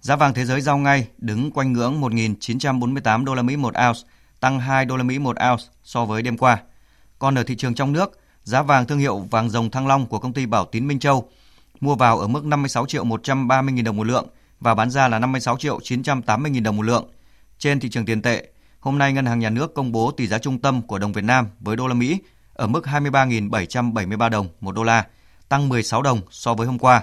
[0.00, 4.00] Giá vàng thế giới giao ngay đứng quanh ngưỡng 1.948 đô la Mỹ một ounce
[4.44, 6.58] tăng 2 đô la Mỹ một ounce so với đêm qua.
[7.18, 10.18] Còn ở thị trường trong nước, giá vàng thương hiệu vàng rồng Thăng Long của
[10.18, 11.28] công ty Bảo Tín Minh Châu
[11.80, 14.26] mua vào ở mức 56 triệu 130 nghìn đồng một lượng
[14.60, 17.10] và bán ra là 56 triệu 980 nghìn đồng một lượng.
[17.58, 18.48] Trên thị trường tiền tệ,
[18.80, 21.24] hôm nay Ngân hàng Nhà nước công bố tỷ giá trung tâm của đồng Việt
[21.24, 22.18] Nam với đô la Mỹ
[22.54, 25.06] ở mức 23.773 đồng một đô la,
[25.48, 27.02] tăng 16 đồng so với hôm qua.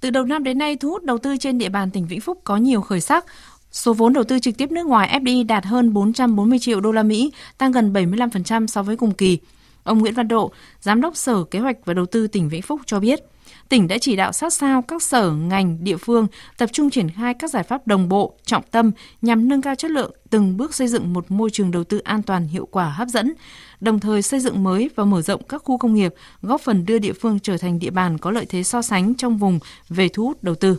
[0.00, 2.40] Từ đầu năm đến nay, thu hút đầu tư trên địa bàn tỉnh Vĩnh Phúc
[2.44, 3.24] có nhiều khởi sắc.
[3.72, 7.02] Số vốn đầu tư trực tiếp nước ngoài FDI đạt hơn 440 triệu đô la
[7.02, 9.38] Mỹ, tăng gần 75% so với cùng kỳ.
[9.82, 12.80] Ông Nguyễn Văn Độ, Giám đốc Sở Kế hoạch và Đầu tư tỉnh Vĩnh Phúc
[12.86, 13.20] cho biết,
[13.68, 16.26] tỉnh đã chỉ đạo sát sao các sở, ngành, địa phương
[16.58, 18.90] tập trung triển khai các giải pháp đồng bộ, trọng tâm
[19.22, 22.22] nhằm nâng cao chất lượng, từng bước xây dựng một môi trường đầu tư an
[22.22, 23.34] toàn, hiệu quả, hấp dẫn,
[23.80, 26.98] đồng thời xây dựng mới và mở rộng các khu công nghiệp, góp phần đưa
[26.98, 29.58] địa phương trở thành địa bàn có lợi thế so sánh trong vùng
[29.88, 30.76] về thu hút đầu tư.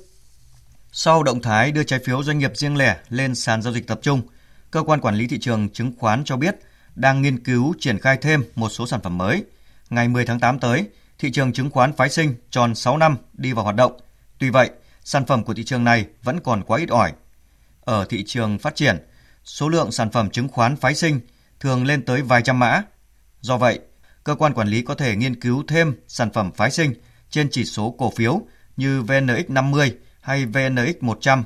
[0.92, 4.00] Sau động thái đưa trái phiếu doanh nghiệp riêng lẻ lên sàn giao dịch tập
[4.02, 4.22] trung,
[4.72, 6.56] cơ quan quản lý thị trường chứng khoán cho biết
[6.96, 9.44] đang nghiên cứu triển khai thêm một số sản phẩm mới.
[9.90, 10.88] Ngày 10 tháng 8 tới,
[11.20, 14.00] thị trường chứng khoán phái sinh tròn 6 năm đi vào hoạt động.
[14.38, 14.70] Tuy vậy,
[15.04, 17.14] sản phẩm của thị trường này vẫn còn quá ít ỏi.
[17.82, 18.98] Ở thị trường phát triển,
[19.46, 21.20] số lượng sản phẩm chứng khoán phái sinh
[21.60, 22.82] thường lên tới vài trăm mã.
[23.42, 23.80] Do vậy,
[24.24, 26.94] cơ quan quản lý có thể nghiên cứu thêm sản phẩm phái sinh
[27.30, 28.42] trên chỉ số cổ phiếu
[28.78, 31.44] như VNX 50 hay VNX 100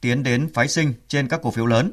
[0.00, 1.92] tiến đến phái sinh trên các cổ phiếu lớn.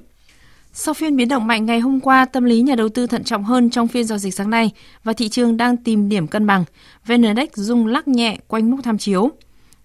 [0.74, 3.44] Sau phiên biến động mạnh ngày hôm qua, tâm lý nhà đầu tư thận trọng
[3.44, 4.72] hơn trong phiên giao dịch sáng nay
[5.04, 6.66] và thị trường đang tìm điểm cân bằng.
[7.06, 9.32] VN Index rung lắc nhẹ quanh mức tham chiếu.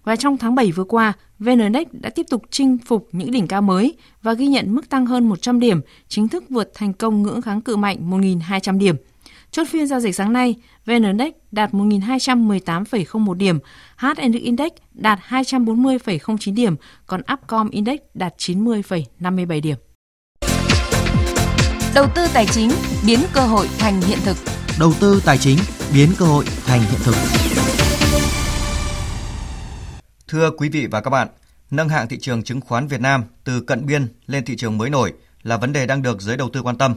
[0.03, 3.47] Và trong tháng 7 vừa qua, VN Index đã tiếp tục chinh phục những đỉnh
[3.47, 7.23] cao mới và ghi nhận mức tăng hơn 100 điểm, chính thức vượt thành công
[7.23, 8.95] ngưỡng kháng cự mạnh 1.200 điểm.
[9.51, 13.59] Chốt phiên giao dịch sáng nay, VN Index đạt 1.218,01 điểm,
[13.97, 16.75] HNX Index đạt 240,09 điểm,
[17.05, 19.77] còn Upcom Index đạt 90,57 điểm.
[21.95, 22.71] Đầu tư tài chính
[23.07, 24.37] biến cơ hội thành hiện thực.
[24.79, 25.57] Đầu tư tài chính
[25.93, 27.15] biến cơ hội thành hiện thực.
[30.27, 31.27] Thưa quý vị và các bạn,
[31.71, 34.89] nâng hạng thị trường chứng khoán Việt Nam từ cận biên lên thị trường mới
[34.89, 36.95] nổi là vấn đề đang được giới đầu tư quan tâm.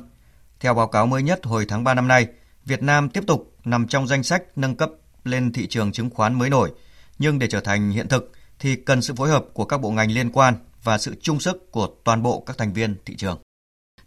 [0.61, 2.26] Theo báo cáo mới nhất hồi tháng 3 năm nay,
[2.66, 4.90] Việt Nam tiếp tục nằm trong danh sách nâng cấp
[5.24, 6.70] lên thị trường chứng khoán mới nổi,
[7.18, 10.12] nhưng để trở thành hiện thực thì cần sự phối hợp của các bộ ngành
[10.12, 13.38] liên quan và sự chung sức của toàn bộ các thành viên thị trường.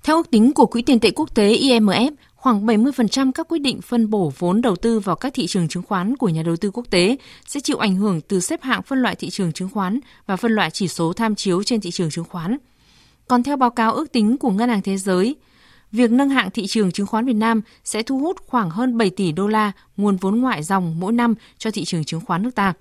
[0.03, 3.81] Theo ước tính của Quỹ tiền tệ quốc tế IMF, khoảng 70% các quyết định
[3.81, 6.71] phân bổ vốn đầu tư vào các thị trường chứng khoán của nhà đầu tư
[6.71, 9.99] quốc tế sẽ chịu ảnh hưởng từ xếp hạng phân loại thị trường chứng khoán
[10.25, 12.57] và phân loại chỉ số tham chiếu trên thị trường chứng khoán.
[13.27, 15.35] Còn theo báo cáo ước tính của Ngân hàng Thế giới,
[15.91, 19.09] việc nâng hạng thị trường chứng khoán Việt Nam sẽ thu hút khoảng hơn 7
[19.09, 22.55] tỷ đô la nguồn vốn ngoại dòng mỗi năm cho thị trường chứng khoán nước
[22.55, 22.73] ta.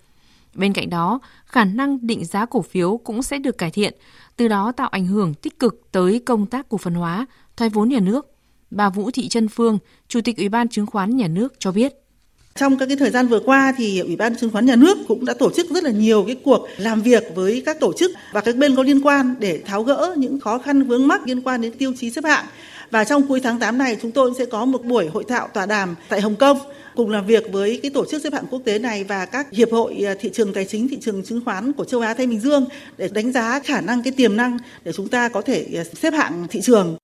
[0.54, 3.94] Bên cạnh đó, khả năng định giá cổ phiếu cũng sẽ được cải thiện,
[4.36, 7.26] từ đó tạo ảnh hưởng tích cực tới công tác cổ phần hóa,
[7.56, 8.26] thoái vốn nhà nước.
[8.70, 9.78] Bà Vũ Thị Trân Phương,
[10.08, 11.94] Chủ tịch Ủy ban Chứng khoán Nhà nước cho biết.
[12.54, 15.24] Trong các cái thời gian vừa qua thì Ủy ban chứng khoán nhà nước cũng
[15.24, 18.40] đã tổ chức rất là nhiều cái cuộc làm việc với các tổ chức và
[18.40, 21.60] các bên có liên quan để tháo gỡ những khó khăn vướng mắc liên quan
[21.60, 22.44] đến tiêu chí xếp hạng.
[22.90, 25.66] Và trong cuối tháng 8 này chúng tôi sẽ có một buổi hội thảo tọa
[25.66, 26.58] đàm tại Hồng Kông
[26.96, 29.72] cùng làm việc với cái tổ chức xếp hạng quốc tế này và các hiệp
[29.72, 32.40] hội à, thị trường tài chính, thị trường chứng khoán của châu Á Thái Bình
[32.40, 32.66] Dương
[32.96, 36.10] để đánh giá khả năng cái tiềm năng để chúng ta có thể à, xếp
[36.10, 36.96] hạng thị trường.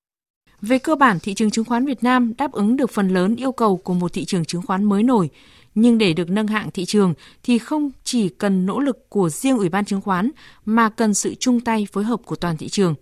[0.62, 3.52] Về cơ bản, thị trường chứng khoán Việt Nam đáp ứng được phần lớn yêu
[3.52, 5.30] cầu của một thị trường chứng khoán mới nổi.
[5.74, 9.58] Nhưng để được nâng hạng thị trường thì không chỉ cần nỗ lực của riêng
[9.58, 10.30] Ủy ban chứng khoán
[10.64, 12.94] mà cần sự chung tay phối hợp của toàn thị trường.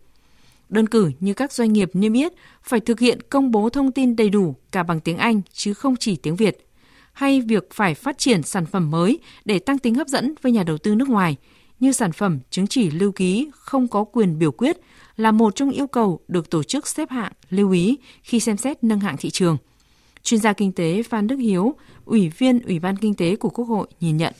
[0.68, 4.16] Đơn cử như các doanh nghiệp niêm yết phải thực hiện công bố thông tin
[4.16, 6.68] đầy đủ cả bằng tiếng Anh chứ không chỉ tiếng Việt
[7.18, 10.62] hay việc phải phát triển sản phẩm mới để tăng tính hấp dẫn với nhà
[10.62, 11.36] đầu tư nước ngoài,
[11.80, 14.76] như sản phẩm chứng chỉ lưu ký không có quyền biểu quyết
[15.16, 18.84] là một trong yêu cầu được tổ chức xếp hạng lưu ý khi xem xét
[18.84, 19.56] nâng hạng thị trường.
[20.22, 23.64] Chuyên gia kinh tế Phan Đức Hiếu, Ủy viên Ủy ban Kinh tế của Quốc
[23.64, 24.34] hội nhìn nhận.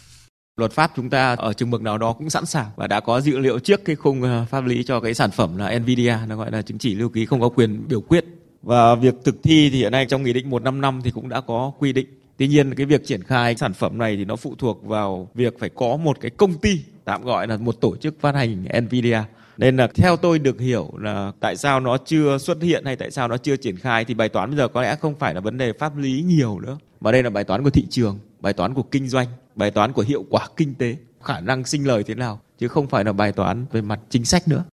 [0.59, 3.21] Luật pháp chúng ta ở chừng mực nào đó cũng sẵn sàng và đã có
[3.21, 6.37] dữ liệu trước cái khung ờ, pháp lý cho cái sản phẩm là Nvidia, nó
[6.37, 8.25] gọi là chứng chỉ lưu ký không có quyền biểu quyết.
[8.63, 11.73] Và việc thực thi thì hiện nay trong Nghị định 155 thì cũng đã có
[11.79, 12.07] quy định
[12.39, 15.59] Tuy nhiên cái việc triển khai sản phẩm này thì nó phụ thuộc vào việc
[15.59, 19.21] phải có một cái công ty tạm gọi là một tổ chức phát hành Nvidia.
[19.57, 23.11] Nên là theo tôi được hiểu là tại sao nó chưa xuất hiện hay tại
[23.11, 25.41] sao nó chưa triển khai thì bài toán bây giờ có lẽ không phải là
[25.41, 28.53] vấn đề pháp lý nhiều nữa mà đây là bài toán của thị trường, bài
[28.53, 32.03] toán của kinh doanh, bài toán của hiệu quả kinh tế, khả năng sinh lời
[32.03, 34.65] thế nào chứ không phải là bài toán về mặt chính sách nữa.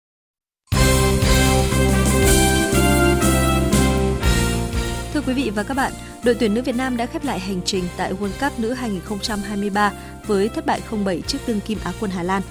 [5.15, 5.93] Thưa quý vị và các bạn,
[6.25, 9.93] đội tuyển nữ Việt Nam đã khép lại hành trình tại World Cup nữ 2023
[10.27, 12.43] với thất bại 0-7 trước đương kim Á quân Hà Lan.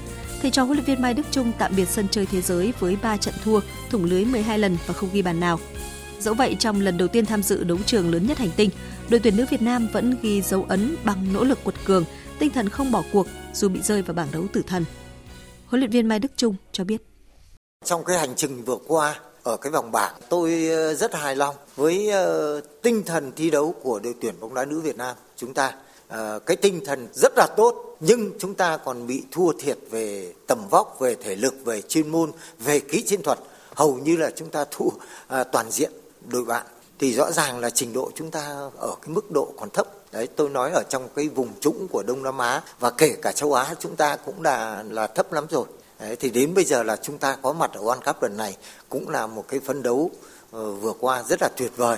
[0.42, 2.98] Thầy trò huấn luyện viên Mai Đức Chung tạm biệt sân chơi thế giới với
[3.02, 3.60] 3 trận thua,
[3.90, 5.60] thủng lưới 12 lần và không ghi bàn nào.
[6.20, 8.70] Dẫu vậy, trong lần đầu tiên tham dự đấu trường lớn nhất hành tinh,
[9.10, 12.06] đội tuyển nữ Việt Nam vẫn ghi dấu ấn bằng nỗ lực quật cường,
[12.40, 14.86] tinh thần không bỏ cuộc dù bị rơi vào bảng đấu tử thần.
[15.66, 17.02] Huấn luyện viên Mai Đức Chung cho biết.
[17.86, 20.14] Trong cái hành trình vừa qua, ở cái vòng bảng.
[20.30, 24.54] Tôi ờ, rất hài lòng với ờ, tinh thần thi đấu của đội tuyển bóng
[24.54, 25.74] đá nữ Việt Nam chúng ta.
[26.08, 30.34] Ờ, cái tinh thần rất là tốt nhưng chúng ta còn bị thua thiệt về
[30.48, 33.40] tầm vóc, về thể lực, về chuyên môn, về kỹ chiến thuật.
[33.76, 34.90] Hầu như là chúng ta thua
[35.52, 35.92] toàn diện
[36.28, 36.66] đội bạn
[37.00, 38.42] thì rõ ràng là trình độ chúng ta
[38.78, 42.04] ở cái mức độ còn thấp đấy tôi nói ở trong cái vùng trũng của
[42.04, 45.46] Đông Nam Á và kể cả châu Á chúng ta cũng là là thấp lắm
[45.50, 45.66] rồi
[46.00, 48.58] Đấy, thì đến bây giờ là chúng ta có mặt ở World Cup lần này
[48.90, 50.12] cũng là một cái phấn đấu
[50.56, 51.98] uh, vừa qua rất là tuyệt vời.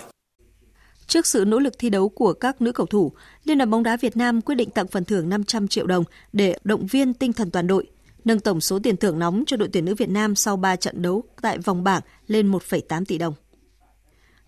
[1.08, 3.12] Trước sự nỗ lực thi đấu của các nữ cầu thủ,
[3.44, 6.56] Liên đoàn bóng đá Việt Nam quyết định tặng phần thưởng 500 triệu đồng để
[6.64, 7.88] động viên tinh thần toàn đội,
[8.26, 11.02] nâng tổng số tiền thưởng nóng cho đội tuyển nữ Việt Nam sau 3 trận
[11.02, 13.34] đấu tại vòng bảng lên 1,8 tỷ đồng.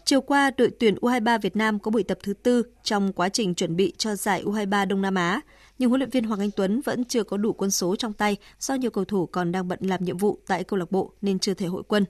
[0.07, 3.55] Chiều qua, đội tuyển U23 Việt Nam có buổi tập thứ tư trong quá trình
[3.55, 5.41] chuẩn bị cho giải U23 Đông Nam Á
[5.77, 8.37] nhưng huấn luyện viên Hoàng Anh Tuấn vẫn chưa có đủ quân số trong tay
[8.59, 11.39] do nhiều cầu thủ còn đang bận làm nhiệm vụ tại câu lạc bộ nên
[11.39, 12.05] chưa thể hội quân.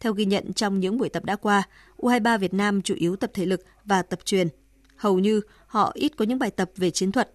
[0.00, 1.62] Theo ghi nhận trong những buổi tập đã qua,
[1.96, 4.48] U23 Việt Nam chủ yếu tập thể lực và tập truyền.
[4.96, 7.30] Hầu như họ ít có những bài tập về chiến thuật.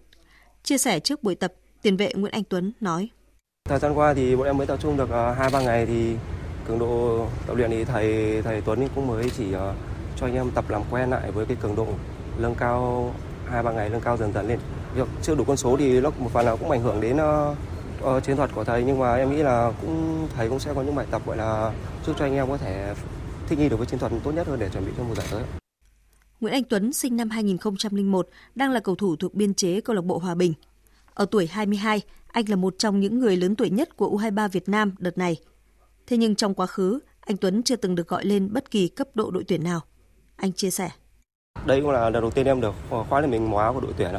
[0.62, 3.08] Chia sẻ trước buổi tập, tiền vệ Nguyễn Anh Tuấn nói:
[3.68, 6.16] Thời gian qua thì bọn em mới tập trung được à, 2-3 ngày thì
[6.68, 9.74] cường độ tập luyện thì thầy thầy Tuấn cũng mới chỉ à,
[10.22, 11.86] cho anh em tập làm quen lại với cái cường độ
[12.38, 13.14] nâng cao
[13.46, 14.58] hai ba ngày nâng cao dần dần lên
[14.94, 17.56] việc chưa đủ con số thì nó một phần nào cũng ảnh hưởng đến uh,
[18.16, 20.82] uh, chiến thuật của thầy nhưng mà em nghĩ là cũng thầy cũng sẽ có
[20.82, 21.72] những bài tập gọi là
[22.06, 22.94] giúp cho anh em có thể
[23.48, 25.26] thích nghi được với chiến thuật tốt nhất hơn để chuẩn bị cho mùa giải
[25.30, 25.42] tới.
[26.40, 30.04] Nguyễn Anh Tuấn sinh năm 2001, đang là cầu thủ thuộc biên chế câu lạc
[30.04, 30.54] bộ Hòa Bình.
[31.14, 34.68] Ở tuổi 22, anh là một trong những người lớn tuổi nhất của U23 Việt
[34.68, 35.36] Nam đợt này.
[36.06, 39.08] Thế nhưng trong quá khứ, anh Tuấn chưa từng được gọi lên bất kỳ cấp
[39.14, 39.80] độ đội tuyển nào.
[40.42, 40.90] Anh chia sẻ.
[41.66, 42.74] Đây cũng là lần đầu tiên em được
[43.08, 44.10] khoác lên mình màu áo của đội tuyển.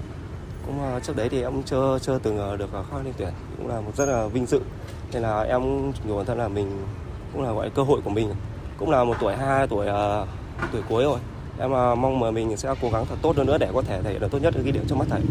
[0.66, 3.30] Cũng ờ, trước đấy thì em chưa chưa từng ờ, được khoác lên tuyển.
[3.58, 4.60] Cũng là một rất là vinh dự.
[5.14, 6.86] Nên là em nhiều bản thân là mình
[7.34, 8.34] cũng là gọi cơ hội của mình.
[8.78, 9.88] Cũng là một tuổi 22 tuổi
[10.72, 11.20] tuổi cuối rồi.
[11.60, 14.12] Em mong mà mình sẽ cố gắng thật tốt hơn nữa để có thể thể
[14.12, 15.22] hiện tốt nhất ghi điểm trong mắt thầy.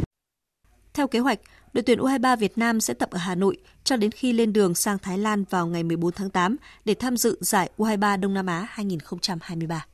[0.95, 1.39] Theo kế hoạch,
[1.73, 4.75] đội tuyển U23 Việt Nam sẽ tập ở Hà Nội cho đến khi lên đường
[4.75, 8.47] sang Thái Lan vào ngày 14 tháng 8 để tham dự giải U23 Đông Nam
[8.47, 9.87] Á 2023.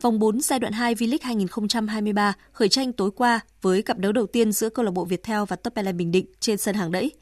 [0.00, 4.26] Vòng 4 giai đoạn 2 V-League 2023 khởi tranh tối qua với cặp đấu đầu
[4.26, 7.12] tiên giữa câu lạc bộ Viettel và Top Bình Định trên sân hàng đẫy.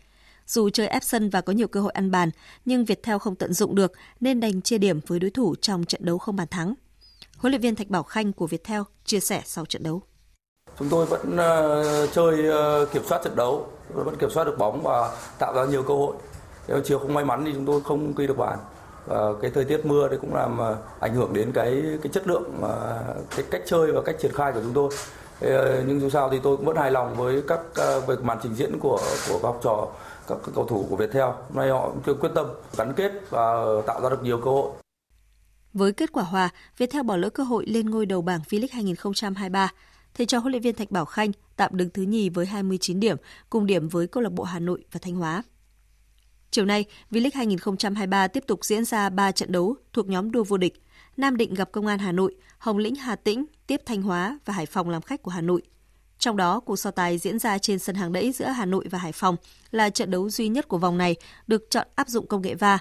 [0.46, 2.30] Dù chơi ép sân và có nhiều cơ hội ăn bàn,
[2.64, 6.04] nhưng Viettel không tận dụng được nên đành chia điểm với đối thủ trong trận
[6.04, 6.74] đấu không bàn thắng.
[7.36, 10.02] Huấn luyện viên Thạch Bảo Khanh của Viettel chia sẻ sau trận đấu.
[10.78, 12.48] Chúng tôi vẫn uh, chơi
[12.82, 15.94] uh, kiểm soát trận đấu, vẫn kiểm soát được bóng và tạo ra nhiều cơ
[15.94, 16.16] hội.
[16.68, 18.58] Nếu chiều không may mắn thì chúng tôi không ghi được bàn.
[19.06, 22.26] Và cái thời tiết mưa đấy cũng làm ờ, ảnh hưởng đến cái cái chất
[22.26, 23.02] lượng ờ,
[23.36, 24.90] cái cách chơi và cách triển khai của chúng tôi.
[25.86, 27.60] Nhưng dù sao thì tôi cũng vẫn hài lòng với các
[28.06, 28.98] về màn trình diễn của
[29.28, 29.88] của các học trò
[30.28, 31.22] các, các cầu thủ của Viettel.
[31.22, 32.46] Hôm nay họ cũng quyết tâm
[32.76, 34.70] gắn kết và tạo ra được nhiều cơ hội.
[35.74, 36.48] Với kết quả hòa,
[36.78, 39.70] Viettel bỏ lỡ cơ hội lên ngôi đầu bảng V-League 2023.
[40.14, 43.16] Thầy trò huấn luyện viên Thạch Bảo Khanh tạm đứng thứ nhì với 29 điểm,
[43.50, 45.42] cùng điểm với câu lạc bộ Hà Nội và Thanh Hóa.
[46.52, 50.56] Chiều nay, V-League 2023 tiếp tục diễn ra 3 trận đấu thuộc nhóm đua vô
[50.56, 50.82] địch.
[51.16, 54.54] Nam Định gặp Công an Hà Nội, Hồng Lĩnh Hà Tĩnh tiếp Thanh Hóa và
[54.54, 55.62] Hải Phòng làm khách của Hà Nội.
[56.18, 58.98] Trong đó, cuộc so tài diễn ra trên sân hàng đẫy giữa Hà Nội và
[58.98, 59.36] Hải Phòng
[59.70, 62.80] là trận đấu duy nhất của vòng này được chọn áp dụng công nghệ VAR.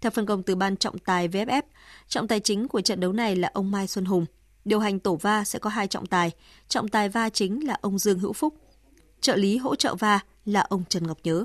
[0.00, 1.62] Theo phân công từ ban trọng tài VFF,
[2.08, 4.26] trọng tài chính của trận đấu này là ông Mai Xuân Hùng.
[4.64, 6.30] Điều hành tổ va sẽ có hai trọng tài,
[6.68, 8.54] trọng tài va chính là ông Dương Hữu Phúc.
[9.20, 11.44] Trợ lý hỗ trợ va là ông Trần Ngọc Nhớ.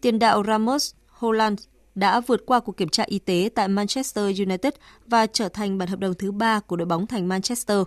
[0.00, 1.60] Tiền đạo Ramos Holland
[1.94, 4.72] đã vượt qua cuộc kiểm tra y tế tại Manchester United
[5.06, 7.78] và trở thành bản hợp đồng thứ ba của đội bóng thành Manchester.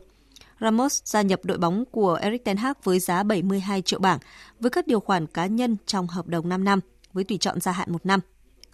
[0.61, 4.19] Ramos gia nhập đội bóng của Erik ten Hag với giá 72 triệu bảng,
[4.59, 6.79] với các điều khoản cá nhân trong hợp đồng 5 năm,
[7.13, 8.19] với tùy chọn gia hạn 1 năm.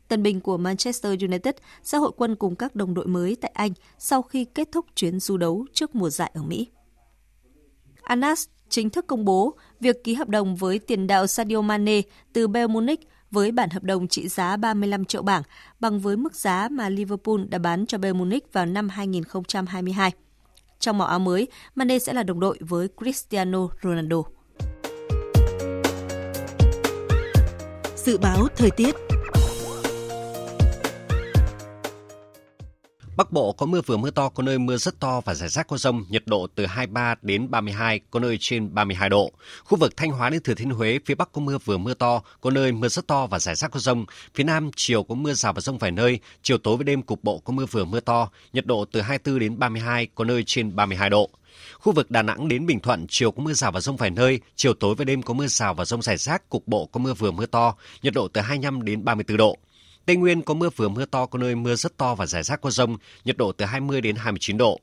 [0.08, 3.72] Tân binh của Manchester United sẽ hội quân cùng các đồng đội mới tại Anh
[3.98, 6.68] sau khi kết thúc chuyến du đấu trước mùa giải ở Mỹ.
[8.02, 12.02] Anas chính thức công bố việc ký hợp đồng với tiền đạo Sadio Mane
[12.34, 15.44] từ Bayern Munich với bản hợp đồng trị giá 35 triệu bảng,
[15.80, 20.12] bằng với mức giá mà Liverpool đã bán cho Bayern Munich vào năm 2022.
[20.80, 24.24] Trong màu áo mới, Mane sẽ là đồng đội với Cristiano Ronaldo.
[27.96, 28.96] Dự báo thời tiết
[33.20, 35.68] Bắc Bộ có mưa vừa mưa to, có nơi mưa rất to và rải rác
[35.68, 39.32] có rông, nhiệt độ từ 23 đến 32, có nơi trên 32 độ.
[39.64, 42.22] Khu vực Thanh Hóa đến Thừa Thiên Huế, phía Bắc có mưa vừa mưa to,
[42.42, 44.06] có nơi mưa rất to và rải rác có rông.
[44.36, 47.24] Phía Nam chiều có mưa rào và rông vài nơi, chiều tối và đêm cục
[47.24, 50.76] bộ có mưa vừa mưa to, nhiệt độ từ 24 đến 32, có nơi trên
[50.76, 51.30] 32 độ.
[51.80, 54.40] Khu vực Đà Nẵng đến Bình Thuận chiều có mưa rào và rông vài nơi,
[54.56, 57.14] chiều tối và đêm có mưa rào và rông rải rác, cục bộ có mưa
[57.14, 59.58] vừa mưa to, nhiệt độ từ 25 đến 34 độ.
[60.10, 62.62] Tây Nguyên có mưa vừa mưa to, có nơi mưa rất to và rải rác
[62.62, 64.80] có rông, nhiệt độ từ 20 đến 29 độ.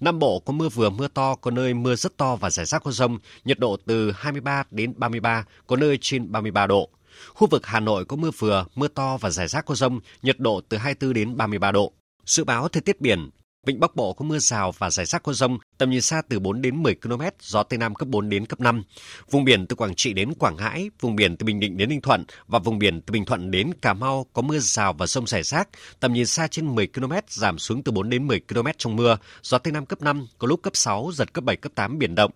[0.00, 2.82] Nam Bộ có mưa vừa mưa to, có nơi mưa rất to và rải rác
[2.84, 6.88] có rông, nhiệt độ từ 23 đến 33, có nơi trên 33 độ.
[7.28, 10.38] Khu vực Hà Nội có mưa vừa, mưa to và rải rác có rông, nhiệt
[10.38, 11.92] độ từ 24 đến 33 độ.
[12.26, 13.30] Dự báo thời tiết biển,
[13.66, 16.38] Vịnh Bắc Bộ có mưa rào và rải rác có rông, tầm nhìn xa từ
[16.38, 18.82] 4 đến 10 km, gió Tây Nam cấp 4 đến cấp 5.
[19.30, 22.00] Vùng biển từ Quảng Trị đến Quảng Ngãi, vùng biển từ Bình Định đến Ninh
[22.00, 25.26] Thuận và vùng biển từ Bình Thuận đến Cà Mau có mưa rào và rông
[25.26, 25.68] rải rác,
[26.00, 29.16] tầm nhìn xa trên 10 km, giảm xuống từ 4 đến 10 km trong mưa,
[29.42, 32.14] gió Tây Nam cấp 5, có lúc cấp 6, giật cấp 7, cấp 8 biển
[32.14, 32.30] động.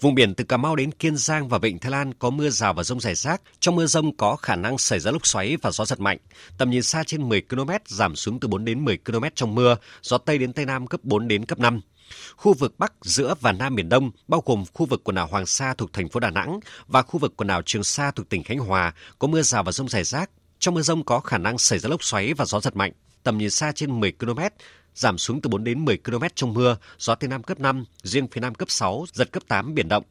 [0.00, 2.74] Vùng biển từ Cà Mau đến Kiên Giang và Vịnh Thái Lan có mưa rào
[2.74, 3.42] và rông rải rác.
[3.60, 6.18] Trong mưa rông có khả năng xảy ra lốc xoáy và gió giật mạnh.
[6.58, 9.76] Tầm nhìn xa trên 10 km, giảm xuống từ 4 đến 10 km trong mưa,
[10.02, 11.80] gió Tây đến Tây Nam cấp 4 đến cấp 5.
[12.36, 15.46] Khu vực Bắc, giữa và Nam Biển Đông, bao gồm khu vực quần đảo Hoàng
[15.46, 18.42] Sa thuộc thành phố Đà Nẵng và khu vực quần đảo Trường Sa thuộc tỉnh
[18.42, 20.30] Khánh Hòa, có mưa rào và rông rải rác.
[20.58, 22.92] Trong mưa rông có khả năng xảy ra lốc xoáy và gió giật mạnh.
[23.22, 24.40] Tầm nhìn xa trên 10 km,
[24.94, 28.28] giảm xuống từ 4 đến 10 km trong mưa, gió Tây Nam cấp 5, riêng
[28.28, 30.04] phía Nam cấp 6, giật cấp 8 biển động.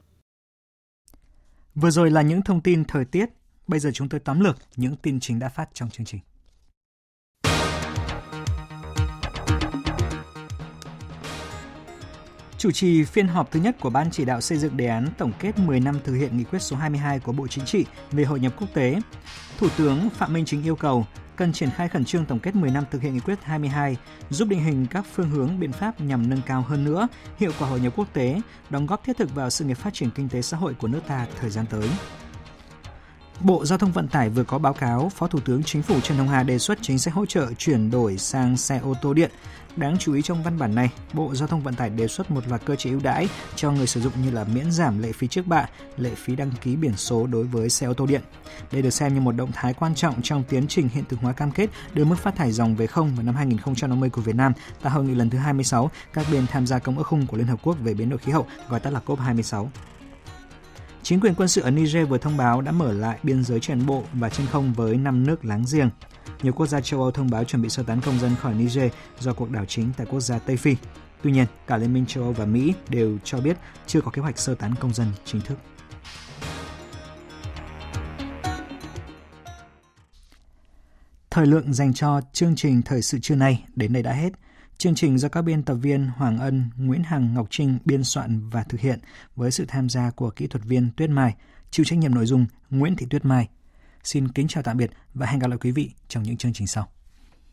[1.75, 3.29] Vừa rồi là những thông tin thời tiết.
[3.67, 6.19] Bây giờ chúng tôi tóm lược những tin chính đã phát trong chương trình.
[12.64, 15.32] Chủ trì phiên họp thứ nhất của Ban chỉ đạo xây dựng đề án tổng
[15.39, 18.39] kết 10 năm thực hiện nghị quyết số 22 của Bộ Chính trị về hội
[18.39, 18.99] nhập quốc tế,
[19.57, 21.05] Thủ tướng Phạm Minh Chính yêu cầu
[21.36, 23.97] cần triển khai khẩn trương tổng kết 10 năm thực hiện nghị quyết 22,
[24.30, 27.07] giúp định hình các phương hướng biện pháp nhằm nâng cao hơn nữa
[27.38, 30.09] hiệu quả hội nhập quốc tế, đóng góp thiết thực vào sự nghiệp phát triển
[30.09, 31.89] kinh tế xã hội của nước ta thời gian tới.
[33.44, 36.18] Bộ Giao thông Vận tải vừa có báo cáo Phó Thủ tướng Chính phủ Trần
[36.18, 39.32] Hồng Hà đề xuất chính sách hỗ trợ chuyển đổi sang xe ô tô điện.
[39.76, 42.48] Đáng chú ý trong văn bản này, Bộ Giao thông Vận tải đề xuất một
[42.48, 45.28] loạt cơ chế ưu đãi cho người sử dụng như là miễn giảm lệ phí
[45.28, 45.66] trước bạ,
[45.98, 48.22] lệ phí đăng ký biển số đối với xe ô tô điện.
[48.72, 51.34] Đây được xem như một động thái quan trọng trong tiến trình hiện thực hóa
[51.34, 54.54] cam kết đưa mức phát thải dòng về không vào năm 2050 của Việt Nam
[54.82, 57.48] tại hội nghị lần thứ 26 các bên tham gia công ước khung của Liên
[57.48, 59.68] Hợp Quốc về biến đổi khí hậu, gọi tắt là COP26.
[61.04, 63.86] Chính quyền quân sự ở Niger vừa thông báo đã mở lại biên giới trên
[63.86, 65.89] bộ và trên không với năm nước láng giềng.
[66.43, 68.91] Nhiều quốc gia châu Âu thông báo chuẩn bị sơ tán công dân khỏi Niger
[69.20, 70.76] do cuộc đảo chính tại quốc gia Tây Phi.
[71.22, 74.22] Tuy nhiên, cả Liên minh châu Âu và Mỹ đều cho biết chưa có kế
[74.22, 75.58] hoạch sơ tán công dân chính thức.
[81.30, 84.30] Thời lượng dành cho chương trình thời sự trưa nay đến đây đã hết.
[84.84, 88.49] Chương trình do các biên tập viên Hoàng Ân, Nguyễn Hằng, Ngọc Trinh biên soạn
[88.49, 88.99] và thực hiện
[89.36, 91.36] với sự tham gia của kỹ thuật viên Tuyết Mai,
[91.71, 93.49] chịu trách nhiệm nội dung Nguyễn Thị Tuyết Mai.
[94.03, 96.67] Xin kính chào tạm biệt và hẹn gặp lại quý vị trong những chương trình
[96.67, 96.88] sau.